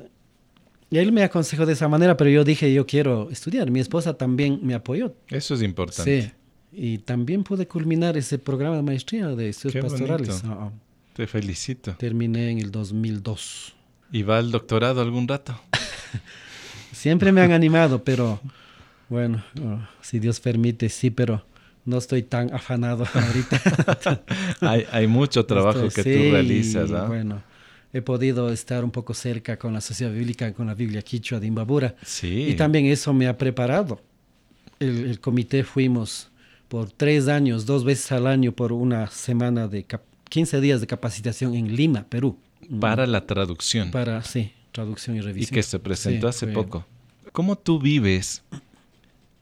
él 0.92 1.12
me 1.12 1.24
aconsejó 1.24 1.66
de 1.66 1.74
esa 1.74 1.88
manera, 1.88 2.16
pero 2.16 2.30
yo 2.30 2.44
dije, 2.44 2.74
yo 2.74 2.86
quiero 2.86 3.30
estudiar. 3.30 3.70
Mi 3.70 3.80
esposa 3.80 4.16
también 4.16 4.60
me 4.64 4.74
apoyó. 4.74 5.14
Eso 5.28 5.56
es 5.56 5.62
importante. 5.62 6.22
Sí. 6.22 6.32
Y 6.72 6.98
también 7.00 7.44
pude 7.44 7.68
culminar 7.68 8.18
ese 8.18 8.38
programa 8.38 8.76
de 8.78 8.84
maestría 8.84 9.28
de 9.30 9.50
estudios 9.50 9.84
pastorales. 9.84 10.44
Ah, 10.46 10.58
ah. 10.60 10.72
Te 11.14 11.26
felicito. 11.28 11.96
Terminé 11.98 12.52
en 12.52 12.60
el 12.60 12.72
2002. 12.72 13.74
¿Y 14.12 14.24
va 14.24 14.38
al 14.38 14.52
doctorado 14.52 15.02
algún 15.02 15.28
rato? 15.28 15.60
Siempre 16.92 17.32
me 17.32 17.42
han 17.42 17.52
animado, 17.52 18.04
pero 18.04 18.40
bueno, 19.10 19.44
oh, 19.62 19.80
si 20.02 20.20
Dios 20.20 20.40
permite, 20.40 20.90
sí, 20.90 21.10
pero 21.10 21.44
no 21.88 21.98
estoy 21.98 22.22
tan 22.22 22.54
afanado 22.54 23.06
ahorita. 23.14 24.22
hay, 24.92 25.08
mucho 25.08 25.46
trabajo 25.46 25.90
que 25.90 26.04
tú 26.04 26.32
realizas. 26.32 26.92
Bueno, 27.08 27.42
he 27.94 28.02
podido 28.02 28.52
estar 28.52 28.84
un 28.84 28.92
poco 28.92 29.14
cerca 29.14 29.58
con 29.58 29.74
la 29.74 29.82
Sociedad 29.82 30.12
Bíblica, 30.12 30.54
con 30.54 30.68
la 30.68 30.76
Biblia 30.76 31.02
Quichua 31.02 31.40
de 31.40 31.48
Imbabura. 31.48 31.96
Sí. 32.04 32.48
Y 32.50 32.54
también 32.56 32.86
eso 32.86 33.14
me 33.14 33.28
ha 33.28 33.38
preparado. 33.38 34.02
el 34.80 35.20
comité 35.20 35.64
fuimos 35.64 36.30
por 36.68 36.92
tres 36.92 37.28
años, 37.28 37.66
dos 37.66 37.84
veces 37.84 38.12
al 38.12 38.28
año, 38.28 38.52
por 38.52 38.74
una 38.74 39.08
semana 39.08 39.68
de 39.68 39.86
15 40.30 40.62
días 40.62 40.82
de 40.82 40.88
capacitación 40.88 41.56
en 41.56 41.76
Lima, 41.76 42.06
Perú. 42.08 42.38
Para 42.80 43.08
la 43.08 43.26
traducción. 43.26 43.92
Para, 43.92 44.22
sí, 44.24 44.52
traducción 44.74 45.16
y 45.16 45.22
revisión. 45.22 45.54
Y 45.54 45.56
que 45.56 45.64
se 45.64 45.80
presentó 45.80 46.28
hace 46.28 46.48
poco. 46.48 46.86
¿Cómo 47.32 47.58
tú 47.58 47.80
vives 47.80 48.44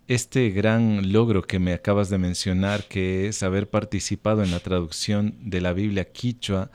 este 0.08 0.50
gran 0.50 1.12
logro 1.12 1.42
que 1.42 1.60
me 1.60 1.74
acabas 1.74 2.10
de 2.10 2.18
mencionar, 2.18 2.84
que 2.84 3.28
es 3.28 3.44
haber 3.44 3.70
participado 3.70 4.44
en 4.44 4.52
la 4.52 4.60
traducción 4.60 5.36
de 5.42 5.62
la 5.62 5.74
Biblia 5.74 6.06
quichua 6.06 6.70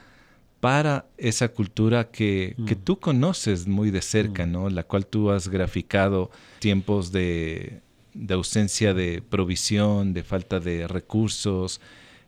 para 0.61 1.07
esa 1.17 1.49
cultura 1.49 2.11
que, 2.11 2.55
que 2.67 2.75
mm. 2.75 2.81
tú 2.85 2.99
conoces 2.99 3.67
muy 3.67 3.91
de 3.91 4.03
cerca, 4.03 4.47
mm. 4.47 4.53
¿no? 4.53 4.71
La 4.71 4.83
cual 4.83 5.07
tú 5.07 5.31
has 5.31 5.49
graficado 5.49 6.31
tiempos 6.59 7.13
de 7.13 7.81
de 8.15 8.35
ausencia 8.35 8.95
de 8.95 9.23
provisión, 9.23 10.13
de 10.13 10.23
falta 10.23 10.61
de 10.61 10.87
recursos. 10.89 11.81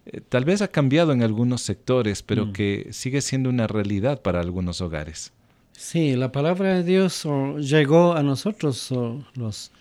Eh, 0.06 0.20
tal 0.28 0.44
vez 0.44 0.62
ha 0.62 0.68
cambiado 0.68 1.12
en 1.12 1.22
algunos 1.22 1.62
sectores, 1.62 2.22
pero 2.22 2.46
mm. 2.46 2.52
que 2.52 2.88
sigue 2.90 3.20
siendo 3.20 3.50
una 3.50 3.66
realidad 3.66 4.22
para 4.22 4.40
algunos 4.40 4.80
hogares. 4.80 5.32
Sí, 5.72 6.14
la 6.14 6.32
palabra 6.32 6.74
de 6.74 6.84
Dios 6.84 7.26
llegó 7.58 8.12
a 8.12 8.22
nosotros, 8.22 8.92
los 9.34 9.72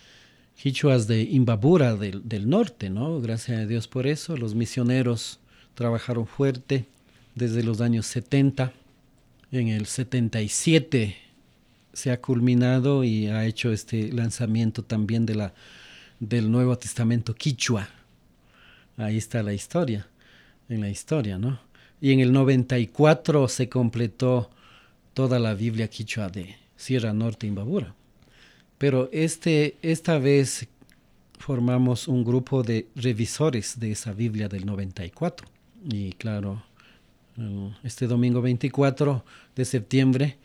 quichuas 0.56 1.06
de 1.06 1.22
Imbabura 1.22 1.96
del, 1.96 2.28
del, 2.28 2.48
norte, 2.48 2.90
¿no? 2.90 3.20
Gracias 3.20 3.58
a 3.60 3.66
Dios 3.66 3.88
por 3.88 4.06
eso. 4.06 4.36
Los 4.36 4.54
misioneros 4.54 5.40
trabajaron 5.74 6.26
fuerte 6.26 6.86
desde 7.34 7.62
los 7.62 7.80
años 7.80 8.06
70. 8.06 8.72
En 9.50 9.68
el 9.68 9.86
77 9.86 11.16
se 11.92 12.10
ha 12.10 12.20
culminado 12.20 13.04
y 13.04 13.26
ha 13.26 13.44
hecho 13.44 13.72
este 13.72 14.12
lanzamiento 14.12 14.82
también 14.82 15.26
de 15.26 15.34
la 15.34 15.54
del 16.22 16.52
Nuevo 16.52 16.78
Testamento 16.78 17.34
quichua. 17.34 17.88
Ahí 18.96 19.16
está 19.16 19.42
la 19.42 19.52
historia, 19.52 20.06
en 20.68 20.80
la 20.80 20.88
historia, 20.88 21.36
¿no? 21.36 21.58
Y 22.00 22.12
en 22.12 22.20
el 22.20 22.32
94 22.32 23.48
se 23.48 23.68
completó 23.68 24.50
toda 25.14 25.40
la 25.40 25.54
Biblia 25.54 25.88
quichua 25.88 26.28
de 26.28 26.56
Sierra 26.76 27.12
Norte 27.12 27.48
Imbabura. 27.48 27.94
Pero 28.82 29.08
este, 29.12 29.76
esta 29.80 30.18
vez 30.18 30.66
formamos 31.38 32.08
un 32.08 32.24
grupo 32.24 32.64
de 32.64 32.88
revisores 32.96 33.78
de 33.78 33.92
esa 33.92 34.12
Biblia 34.12 34.48
del 34.48 34.66
94. 34.66 35.46
Y 35.88 36.10
claro, 36.14 36.64
este 37.84 38.08
domingo 38.08 38.42
24 38.42 39.24
de 39.54 39.64
septiembre 39.64 40.36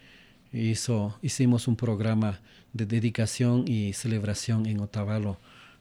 hizo, 0.54 1.18
hicimos 1.24 1.68
un 1.68 1.76
programa 1.76 2.40
de 2.74 2.86
dedicación 2.86 3.66
y 3.68 3.94
celebración 3.94 4.68
en 4.68 4.82
Otavalo 4.82 5.40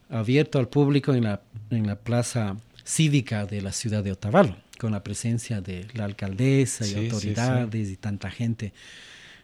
abierto 0.09 0.57
al 0.57 0.67
público 0.67 1.13
en 1.13 1.25
la, 1.25 1.43
en 1.69 1.85
la 1.85 1.99
plaza 1.99 2.57
cívica 2.83 3.45
de 3.45 3.61
la 3.61 3.71
ciudad 3.71 4.03
de 4.03 4.13
Otavalo, 4.13 4.57
con 4.79 4.93
la 4.93 5.03
presencia 5.03 5.61
de 5.61 5.85
la 5.93 6.05
alcaldesa 6.05 6.87
y 6.87 6.95
autoridades 7.05 7.91
y 7.91 7.97
tanta 7.97 8.31
gente. 8.31 8.73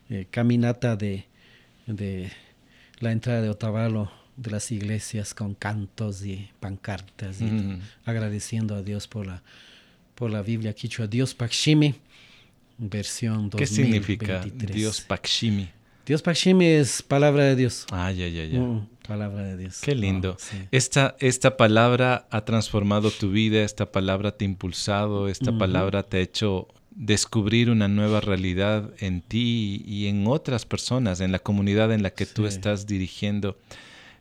Eh, 0.10 0.26
caminata 0.32 0.96
de, 0.96 1.28
de 1.86 2.32
la 3.04 3.12
entrada 3.12 3.42
de 3.42 3.50
Otavalo 3.50 4.12
de 4.38 4.50
las 4.50 4.72
iglesias 4.72 5.34
con 5.34 5.54
cantos 5.54 6.26
y 6.26 6.50
pancartas 6.60 7.42
y 7.42 7.80
agradeciendo 8.06 8.76
a 8.76 8.82
Dios 8.82 9.08
por 9.08 9.28
la 9.28 9.44
por 10.16 10.32
la 10.32 10.42
Biblia 10.42 10.74
quichua 10.74 11.06
Dios 11.06 11.36
Pakshimi 11.36 11.96
versión 12.78 13.50
2023. 13.50 13.60
¿Qué 13.60 13.68
significa 13.68 14.46
Dios 14.74 15.02
Pakshimi? 15.02 15.70
Dios 16.06 16.22
Pakshimi 16.22 16.66
es 16.66 17.02
palabra 17.02 17.44
de 17.46 17.56
Dios. 17.56 17.86
Ah, 17.92 18.12
ya, 18.12 18.28
ya, 18.28 18.44
ya. 18.46 18.60
Mm, 18.60 18.88
palabra 19.08 19.44
de 19.44 19.58
Dios. 19.58 19.80
Qué 19.82 19.96
lindo. 19.96 20.36
esta, 20.72 21.16
esta 21.20 21.56
palabra 21.56 22.28
ha 22.30 22.44
transformado 22.44 23.10
tu 23.12 23.32
vida, 23.32 23.64
esta 23.64 23.92
palabra 23.92 24.36
te 24.36 24.44
ha 24.44 24.48
impulsado, 24.48 25.30
esta 25.30 25.58
palabra 25.58 26.04
te 26.04 26.18
ha 26.18 26.20
hecho 26.20 26.68
descubrir 26.96 27.70
una 27.70 27.88
nueva 27.88 28.22
realidad 28.22 28.92
en 29.00 29.22
ti 29.22 29.84
y 29.86 30.08
en 30.08 30.28
otras 30.28 30.66
personas, 30.66 31.22
en 31.22 31.32
la 31.32 31.40
comunidad 31.40 31.92
en 31.92 32.04
la 32.04 32.12
que 32.12 32.26
tú 32.26 32.46
estás 32.46 32.88
dirigiendo. 32.88 33.58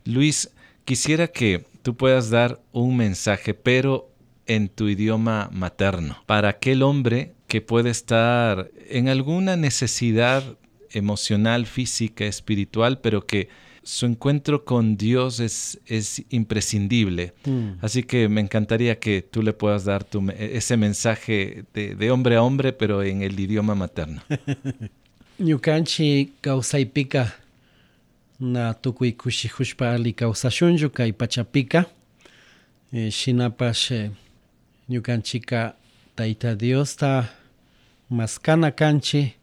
Luis, 0.05 0.51
quisiera 0.85 1.29
que 1.29 1.65
tú 1.83 1.97
puedas 1.97 2.31
dar 2.31 2.61
un 2.73 2.97
mensaje, 2.97 3.55
pero 3.55 4.11
en 4.47 4.69
tu 4.69 4.89
idioma 4.89 5.49
materno, 5.53 6.23
para 6.27 6.49
aquel 6.49 6.83
hombre 6.83 7.33
que 7.47 7.61
puede 7.61 7.91
estar 7.91 8.71
en 8.89 9.09
alguna 9.09 9.57
necesidad 9.57 10.43
emocional, 10.91 11.67
física, 11.67 12.25
espiritual, 12.25 13.01
pero 13.01 13.27
que 13.27 13.49
su 13.85 14.07
encuentro 14.07 14.64
con 14.64 14.97
Dios 14.97 15.40
es, 15.40 15.81
es 15.87 16.25
imprescindible. 16.31 17.35
Mm. 17.45 17.73
Así 17.81 18.03
que 18.03 18.29
me 18.29 18.40
encantaría 18.40 18.99
que 18.99 19.23
tú 19.23 19.42
le 19.42 19.53
puedas 19.53 19.85
dar 19.85 20.05
tu, 20.05 20.25
ese 20.38 20.77
mensaje 20.77 21.64
de, 21.75 22.11
hombre 22.11 22.37
a 22.37 22.42
hombre, 22.42 22.73
pero 22.73 23.03
en 23.03 23.23
el 23.23 23.38
idioma 23.38 23.75
materno. 23.75 24.23
Ñukanchi 25.38 26.33
kawsaypika 26.40 27.35
na 28.38 28.75
tukuy 28.75 29.12
kushihushpa 29.12 29.92
ali 29.95 30.12
kawsashunchu 30.12 30.90
kay 30.90 31.12
pachapika 31.12 31.87
eh, 32.92 33.11
shinapash 33.11 33.92
ñukanchika 34.88 35.75
tayta 36.14 36.55
Diosta 36.55 37.29
maskana 38.11 38.71
kanchi 38.71 39.35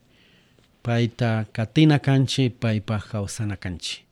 paita 0.83 1.45
katina 1.51 1.99
kanchi 1.99 2.49
paipa 2.49 2.99
kawsana 2.99 3.55
kanchi 3.55 4.08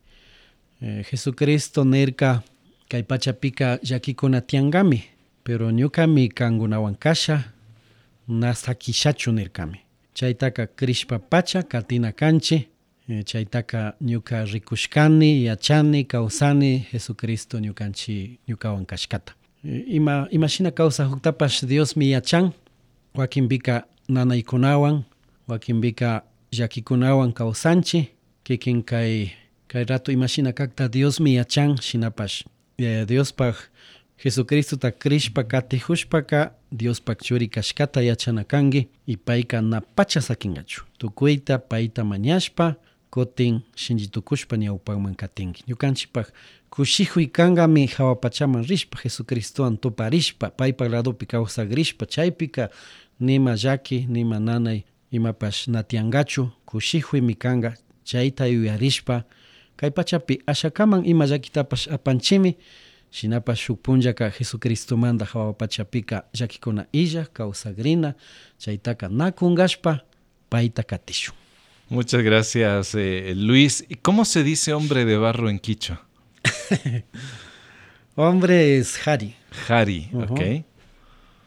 eh, 0.82 1.06
Jesucristo 1.12 1.84
nerka 1.84 2.42
kay 2.90 3.04
pachapika 3.04 3.80
llakikuna 3.84 4.42
tiangami. 4.42 5.04
Pero 5.44 5.72
ñukami 5.72 6.30
kangunawan 6.30 6.96
kasha 6.96 7.44
nasakishachu 8.28 9.32
nirkami 9.32 9.80
chaytaka 10.14 10.68
krishpa 10.68 11.20
pacha 11.20 11.64
katina 11.64 12.12
kanchi 12.12 12.68
eh, 13.10 13.24
chaytaka 13.26 13.94
ñuka 14.02 14.46
rikushkani 14.46 15.46
yachani 15.46 16.04
kawsani 16.04 16.86
Jesucristo 16.92 17.60
ñukanchi 17.60 18.40
ñukawan 18.48 18.86
kashkata 18.86 19.34
eh, 19.66 19.84
ima 19.88 20.28
imashina 20.32 20.72
kawsa 20.72 21.06
huktapash 21.06 21.66
Dios 21.66 21.96
mi 21.98 22.12
yachan 22.12 22.52
Joaquín 23.16 23.48
Vika 23.48 23.86
Nana 24.10 24.36
Ikunawan, 24.36 25.04
Joaquín 25.48 25.82
Vika 25.82 26.24
Yakikunawan 26.52 27.34
Cae 29.68 29.84
rato 29.84 30.12
imagina 30.12 30.54
cacta 30.54 30.88
Dios 30.88 31.20
mi 31.20 31.44
chan 31.46 31.76
shinapash. 31.78 32.46
Dios 33.06 33.34
pa 33.34 33.54
Jesucristo 34.24 34.78
ta 34.78 34.92
Krishpa 34.92 35.44
kati 35.44 35.78
hushpaka 35.78 36.54
Dios 36.72 37.02
pa 37.02 37.16
churi 37.16 37.50
kashkata 37.50 38.02
yachanakangi 38.02 38.88
y 39.06 39.18
paika 39.18 39.62
na 39.62 39.82
pacha 39.82 40.22
sakingachu. 40.22 40.86
Tukuita 40.98 41.60
paita 41.60 42.04
mañashpa 42.04 42.76
kotin 43.10 43.62
shinjitukushpa 43.76 44.56
ñawpakman 44.58 45.16
katinki. 45.16 45.64
Ñukanchikpak 45.68 46.32
kushijuy 46.70 47.28
kangami 47.28 47.88
hawapachaman 47.88 48.64
rishpa 48.64 49.00
Jesucristowan 49.04 49.78
tuparishpa 49.78 50.50
paypak 50.50 50.90
ladopi 50.90 51.26
kawsagrishpa 51.26 52.06
chaypika 52.06 52.70
nima 53.20 53.56
llaki 53.56 54.06
nima 54.10 54.40
nanay 54.40 54.84
imapash 55.12 55.68
natiangachu 55.68 56.50
kushijuymi 56.66 57.36
kanga 57.36 57.76
chayta 58.04 58.48
yuyarishpa 58.48 59.24
kay 59.78 59.90
pachapi 59.90 60.42
ashakaman 60.48 61.06
ima 61.06 61.26
llakitapash 61.26 61.88
apanchimi 61.88 62.58
shinapash 63.12 63.62
shuk 63.62 63.82
punllaka 63.82 64.30
Jesucristomanta 64.30 65.26
hawapachapika 65.26 66.24
llakikuna 66.34 66.86
illa 66.92 67.26
kawsagrina 67.26 68.14
chaytaka 68.58 69.08
nakungashpa 69.08 70.02
payta 70.50 70.84
katishun 70.84 71.36
Muchas 71.90 72.22
gracias, 72.22 72.96
eh, 72.96 73.34
Luis. 73.34 73.86
¿Y 73.88 73.96
cómo 73.96 74.26
se 74.26 74.44
dice 74.44 74.74
hombre 74.74 75.06
de 75.06 75.16
barro 75.16 75.50
en 75.50 75.58
quichua? 75.58 76.06
hombre 78.16 78.78
es 78.78 79.08
Hari. 79.08 79.34
Hari, 79.70 80.10
uh 80.12 80.22
-huh. 80.24 80.32
ok. 80.32 80.66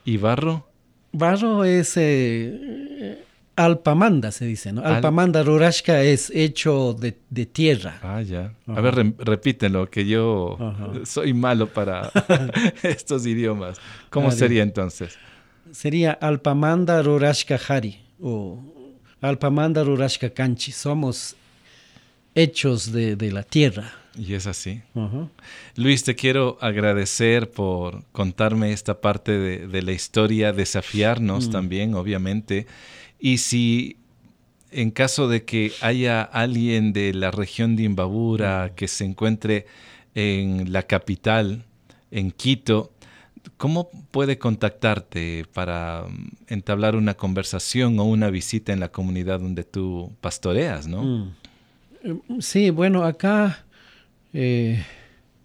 ¿Y 0.06 0.16
barro? 0.16 0.66
Barro 1.12 1.64
es 1.64 1.94
eh, 1.96 3.22
alpamanda, 3.64 4.32
se 4.32 4.46
dice, 4.46 4.72
¿no? 4.72 4.82
Alpamanda 4.82 5.40
Al 5.40 5.46
rurashka 5.46 6.02
es 6.02 6.30
hecho 6.30 6.94
de, 6.94 7.16
de, 7.28 7.46
tierra. 7.46 7.98
Ah, 8.02 8.22
ya. 8.22 8.52
Uh 8.66 8.72
-huh. 8.72 8.78
A 8.78 8.80
ver, 8.80 8.94
re 8.94 9.12
repítelo, 9.18 9.90
que 9.90 10.06
yo 10.06 10.56
uh 10.58 10.62
-huh. 10.62 11.04
soy 11.04 11.34
malo 11.34 11.66
para 11.66 12.10
estos 12.82 13.26
idiomas. 13.26 13.78
¿Cómo 14.10 14.30
sería 14.30 14.62
entonces? 14.62 15.18
Sería 15.72 16.12
alpamanda 16.12 17.02
rurashka 17.02 17.58
Hari 17.68 18.00
o 18.20 18.58
alpamanda 19.20 19.84
rurashka 19.84 20.30
kanchi. 20.30 20.72
Somos 20.72 21.36
hechos 22.34 22.92
de, 22.92 23.16
de 23.16 23.30
la 23.32 23.42
tierra. 23.42 23.92
Y 24.16 24.34
es 24.34 24.46
así. 24.46 24.82
Uh 24.94 25.02
-huh. 25.02 25.28
Luis, 25.76 26.02
te 26.02 26.14
quiero 26.14 26.58
agradecer 26.60 27.48
por 27.50 28.04
contarme 28.12 28.72
esta 28.72 29.00
parte 29.00 29.32
de, 29.32 29.68
de 29.68 29.82
la 29.82 29.92
historia, 29.92 30.52
desafiarnos 30.52 31.48
mm. 31.48 31.50
también, 31.52 31.94
obviamente. 31.94 32.66
Y 33.20 33.38
si 33.38 33.96
en 34.70 34.90
caso 34.90 35.28
de 35.28 35.44
que 35.44 35.72
haya 35.80 36.22
alguien 36.22 36.92
de 36.92 37.12
la 37.12 37.30
región 37.30 37.76
de 37.76 37.85
Imbabura 37.85 38.72
que 38.74 38.88
se 38.88 39.04
encuentre 39.04 39.66
en 40.14 40.72
la 40.72 40.85
capital, 40.85 41.64
en 42.11 42.30
Quito, 42.30 42.92
¿cómo 43.56 43.90
puede 44.11 44.38
contactarte 44.38 45.46
para 45.52 46.04
entablar 46.46 46.96
una 46.96 47.14
conversación 47.14 47.98
o 47.98 48.04
una 48.04 48.30
visita 48.30 48.72
en 48.72 48.80
la 48.80 48.90
comunidad 48.90 49.40
donde 49.40 49.64
tú 49.64 50.12
pastoreas, 50.20 50.87
no? 50.87 51.02
Mm. 51.02 52.40
Sí, 52.40 52.70
bueno, 52.70 53.04
acá 53.04 53.64
eh, 54.33 54.83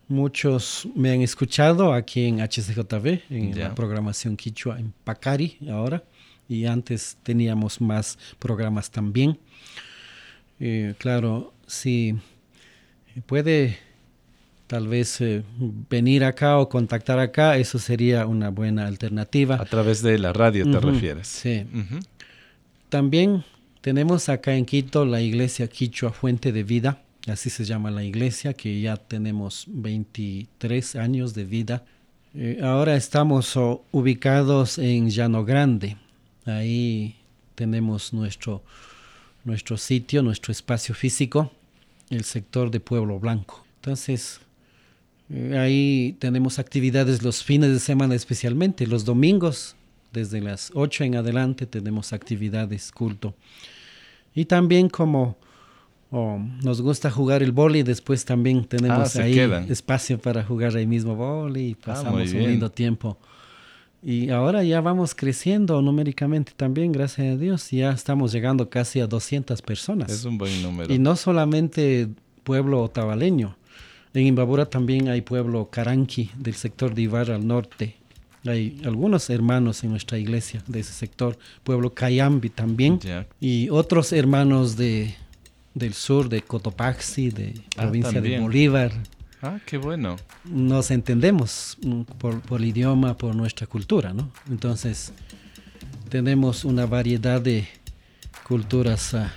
muchos 0.08 0.88
me 0.96 1.12
han 1.12 1.22
escuchado 1.22 1.94
aquí 1.94 2.26
en 2.26 2.40
HCJB, 2.40 3.24
en 3.30 3.54
yeah. 3.54 3.68
la 3.68 3.76
programación 3.76 4.38
Quichua, 4.38 4.80
en 4.80 4.94
Pacari 5.04 5.58
ahora, 5.70 6.04
y 6.48 6.66
antes 6.66 7.18
teníamos 7.24 7.82
más 7.82 8.18
programas 8.40 8.92
también. 8.92 9.38
Eh, 10.60 10.94
claro, 10.98 11.54
si 11.68 12.16
puede 13.26 13.78
tal 14.68 14.88
vez 14.88 15.22
eh, 15.22 15.44
venir 15.90 16.24
acá 16.24 16.58
o 16.58 16.70
contactar 16.70 17.20
acá, 17.20 17.58
eso 17.58 17.78
sería 17.80 18.26
una 18.26 18.50
buena 18.50 18.88
alternativa. 18.88 19.56
A 19.56 19.66
través 19.66 20.02
de 20.02 20.18
la 20.18 20.34
radio 20.34 20.64
te 20.64 20.72
uh 20.72 20.74
-huh, 20.74 20.92
refieres. 20.92 21.28
Sí. 21.28 21.66
Uh 21.74 21.78
-huh. 21.78 22.06
También 22.90 23.44
tenemos 23.82 24.30
acá 24.30 24.56
en 24.56 24.66
Quito 24.66 25.06
la 25.06 25.22
iglesia 25.22 25.68
Quichua 25.68 26.12
Fuente 26.12 26.52
de 26.52 26.64
Vida 26.64 27.02
así 27.28 27.50
se 27.50 27.66
llama 27.66 27.92
la 27.92 28.04
iglesia, 28.04 28.54
que 28.54 28.82
ya 28.82 28.98
tenemos 28.98 29.66
23 29.68 30.96
años 30.96 31.34
de 31.34 31.46
vida. 31.46 31.84
Eh, 32.34 32.60
ahora 32.62 32.96
estamos 32.96 33.56
oh, 33.58 33.84
ubicados 33.92 34.78
en 34.78 35.10
Llano 35.10 35.46
Grande, 35.46 35.98
ahí 36.46 37.16
tenemos 37.56 38.14
nuestro, 38.14 38.64
nuestro 39.44 39.78
sitio, 39.78 40.22
nuestro 40.22 40.52
espacio 40.52 40.96
físico, 40.96 41.52
el 42.10 42.24
sector 42.24 42.72
de 42.72 42.80
Pueblo 42.80 43.20
Blanco. 43.20 43.66
Entonces, 43.78 44.40
eh, 45.30 45.58
ahí 45.58 46.16
tenemos 46.20 46.60
actividades 46.60 47.24
los 47.24 47.44
fines 47.44 47.72
de 47.72 47.80
semana 47.80 48.16
especialmente, 48.16 48.88
los 48.88 49.06
domingos, 49.06 49.76
desde 50.14 50.40
las 50.42 50.72
8 50.74 51.04
en 51.04 51.16
adelante 51.16 51.66
tenemos 51.66 52.14
actividades, 52.14 52.92
culto. 52.92 53.36
Y 54.34 54.46
también 54.46 54.90
como 54.90 55.38
nos 56.12 56.82
gusta 56.82 57.12
jugar 57.12 57.44
el 57.44 57.52
boli, 57.52 57.84
después 57.84 58.24
también 58.24 58.64
tenemos 58.64 59.16
ah, 59.16 59.24
ahí 59.24 59.34
quedan. 59.34 59.70
espacio 59.70 60.18
para 60.18 60.44
jugar 60.44 60.76
ahí 60.76 60.86
mismo 60.86 61.16
boli 61.16 61.70
y 61.70 61.76
pasamos 61.76 62.34
ah, 62.34 62.38
un 62.38 62.44
lindo 62.44 62.72
tiempo. 62.72 63.18
Y 64.08 64.30
ahora 64.30 64.63
ya 64.63 64.82
vamos 64.82 65.15
creciendo 65.15 65.82
numéricamente 65.82 66.52
también, 66.56 66.91
gracias 66.91 67.34
a 67.34 67.38
Dios, 67.38 67.72
ya 67.72 67.89
estamos 67.89 68.32
llegando 68.32 68.70
casi 68.70 69.00
a 69.00 69.08
200 69.08 69.63
personas. 69.63 70.12
Es 70.12 70.26
un 70.26 70.38
buen 70.38 70.62
número. 70.62 70.94
Y 70.94 71.00
no 71.00 71.15
solamente 71.15 72.08
pueblo 72.44 72.84
otavaleño, 72.84 73.58
en 74.13 74.28
Imbabura 74.28 74.68
también 74.68 75.10
hay 75.10 75.22
pueblo 75.22 75.72
caranqui 75.72 76.30
del 76.38 76.54
sector 76.54 76.94
de 76.94 77.02
Ibarra 77.02 77.34
al 77.36 77.48
norte. 77.48 77.96
Hay 78.46 78.80
algunos 78.86 79.28
hermanos 79.32 79.84
en 79.84 79.89
nuestra 79.89 80.20
iglesia 80.20 80.62
de 80.68 80.82
ese 80.82 80.94
sector, 80.94 81.39
pueblo 81.63 81.96
Cayambi 81.96 82.50
también, 82.50 83.00
y 83.41 83.70
otros 83.70 84.13
hermanos 84.13 84.78
de 84.78 85.15
del 85.74 85.94
sur, 85.94 86.30
de 86.30 86.41
Cotopaxi, 86.41 87.32
de 87.32 87.54
Ah, 87.76 87.82
provincia 87.82 88.22
de. 88.22 88.39
Bolívar. 88.39 88.91
Ah, 89.41 89.60
qué 89.65 89.78
bueno. 89.78 90.15
Nos 90.45 90.91
entendemos 90.91 91.78
mm, 91.84 92.02
por, 92.17 92.41
por 92.41 92.62
el 92.62 92.67
idioma, 92.67 93.17
por 93.17 93.36
nuestra 93.36 93.67
cultura, 93.67 94.13
¿no? 94.13 94.32
Entonces, 94.50 95.13
tenemos 96.10 96.65
una 96.65 96.86
variedad 96.86 97.41
de 97.41 97.67
culturas 98.43 99.13
ah, 99.13 99.34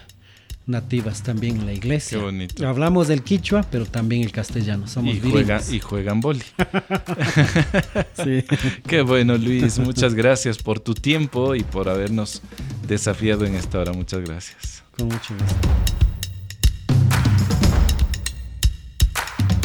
nativas 0.67 1.23
también 1.23 1.57
en 1.57 1.67
la 1.67 1.73
iglesia. 1.73 2.19
Qué 2.19 2.25
bonito. 2.25 2.69
Hablamos 2.69 3.09
del 3.09 3.23
quichua, 3.23 3.65
pero 3.71 3.87
también 3.87 4.23
el 4.23 4.31
castellano. 4.31 4.87
Somos 4.87 5.17
Y, 5.17 5.21
juega, 5.21 5.61
y 5.71 5.81
juegan 5.81 6.21
boli. 6.21 6.45
Sí. 8.25 8.45
Qué 8.87 9.03
bueno, 9.03 9.39
Luis. 9.39 9.79
Muchas 9.79 10.15
gracias 10.15 10.59
por 10.59 10.81
tu 10.81 10.95
tiempo 10.95 11.55
y 11.55 11.63
por 11.63 11.89
habernos 11.89 12.43
desafiado 12.87 13.45
en 13.45 13.55
esta 13.55 13.79
hora. 13.79 13.93
Muchas 13.93 14.21
gracias. 14.21 14.83
Con 14.97 15.07
mucho 15.09 15.35
gusto. 15.35 16.08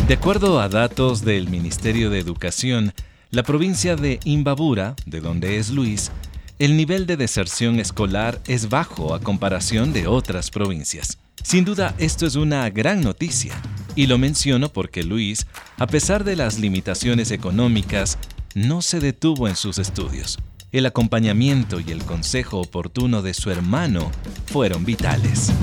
De 0.07 0.15
acuerdo 0.15 0.59
a 0.59 0.67
datos 0.67 1.23
del 1.23 1.49
Ministerio 1.49 2.09
de 2.09 2.19
Educación, 2.19 2.93
la 3.31 3.41
provincia 3.43 3.95
de 3.95 4.19
Imbabura, 4.25 4.97
de 5.05 5.21
donde 5.21 5.57
es 5.57 5.69
Luis, 5.69 6.11
el 6.59 6.75
nivel 6.75 7.07
de 7.07 7.15
deserción 7.15 7.79
escolar 7.79 8.41
es 8.45 8.67
bajo 8.67 9.15
a 9.15 9.21
comparación 9.21 9.93
de 9.93 10.07
otras 10.07 10.51
provincias. 10.51 11.19
Sin 11.41 11.63
duda, 11.63 11.95
esto 11.99 12.25
es 12.25 12.35
una 12.35 12.69
gran 12.69 13.01
noticia, 13.01 13.53
y 13.95 14.07
lo 14.07 14.17
menciono 14.17 14.67
porque 14.67 15.03
Luis, 15.03 15.47
a 15.77 15.87
pesar 15.87 16.25
de 16.25 16.35
las 16.35 16.59
limitaciones 16.59 17.31
económicas, 17.31 18.17
no 18.55 18.81
se 18.81 18.99
detuvo 18.99 19.47
en 19.47 19.55
sus 19.55 19.77
estudios. 19.77 20.37
El 20.73 20.85
acompañamiento 20.85 21.79
y 21.79 21.91
el 21.91 22.03
consejo 22.03 22.59
oportuno 22.59 23.21
de 23.21 23.33
su 23.33 23.51
hermano 23.51 24.11
fueron 24.47 24.83
vitales. 24.83 25.53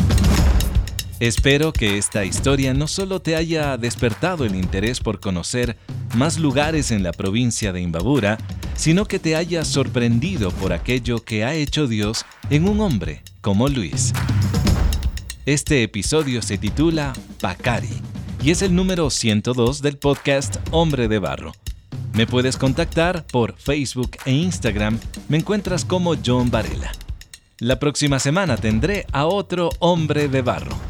Espero 1.20 1.74
que 1.74 1.98
esta 1.98 2.24
historia 2.24 2.72
no 2.72 2.88
solo 2.88 3.20
te 3.20 3.36
haya 3.36 3.76
despertado 3.76 4.46
el 4.46 4.54
interés 4.54 5.00
por 5.00 5.20
conocer 5.20 5.76
más 6.14 6.38
lugares 6.38 6.90
en 6.90 7.02
la 7.02 7.12
provincia 7.12 7.74
de 7.74 7.82
Imbabura, 7.82 8.38
sino 8.74 9.04
que 9.04 9.18
te 9.18 9.36
haya 9.36 9.66
sorprendido 9.66 10.50
por 10.50 10.72
aquello 10.72 11.22
que 11.22 11.44
ha 11.44 11.52
hecho 11.52 11.86
Dios 11.86 12.24
en 12.48 12.66
un 12.66 12.80
hombre 12.80 13.22
como 13.42 13.68
Luis. 13.68 14.14
Este 15.44 15.82
episodio 15.82 16.40
se 16.40 16.56
titula 16.56 17.12
Pacari 17.38 18.00
y 18.42 18.50
es 18.50 18.62
el 18.62 18.74
número 18.74 19.10
102 19.10 19.82
del 19.82 19.98
podcast 19.98 20.56
Hombre 20.70 21.06
de 21.06 21.18
Barro. 21.18 21.52
Me 22.14 22.26
puedes 22.26 22.56
contactar 22.56 23.26
por 23.26 23.58
Facebook 23.58 24.12
e 24.24 24.32
Instagram, 24.32 24.98
me 25.28 25.36
encuentras 25.36 25.84
como 25.84 26.14
John 26.24 26.50
Varela. 26.50 26.92
La 27.58 27.78
próxima 27.78 28.18
semana 28.18 28.56
tendré 28.56 29.04
a 29.12 29.26
otro 29.26 29.68
hombre 29.80 30.28
de 30.28 30.40
barro. 30.40 30.89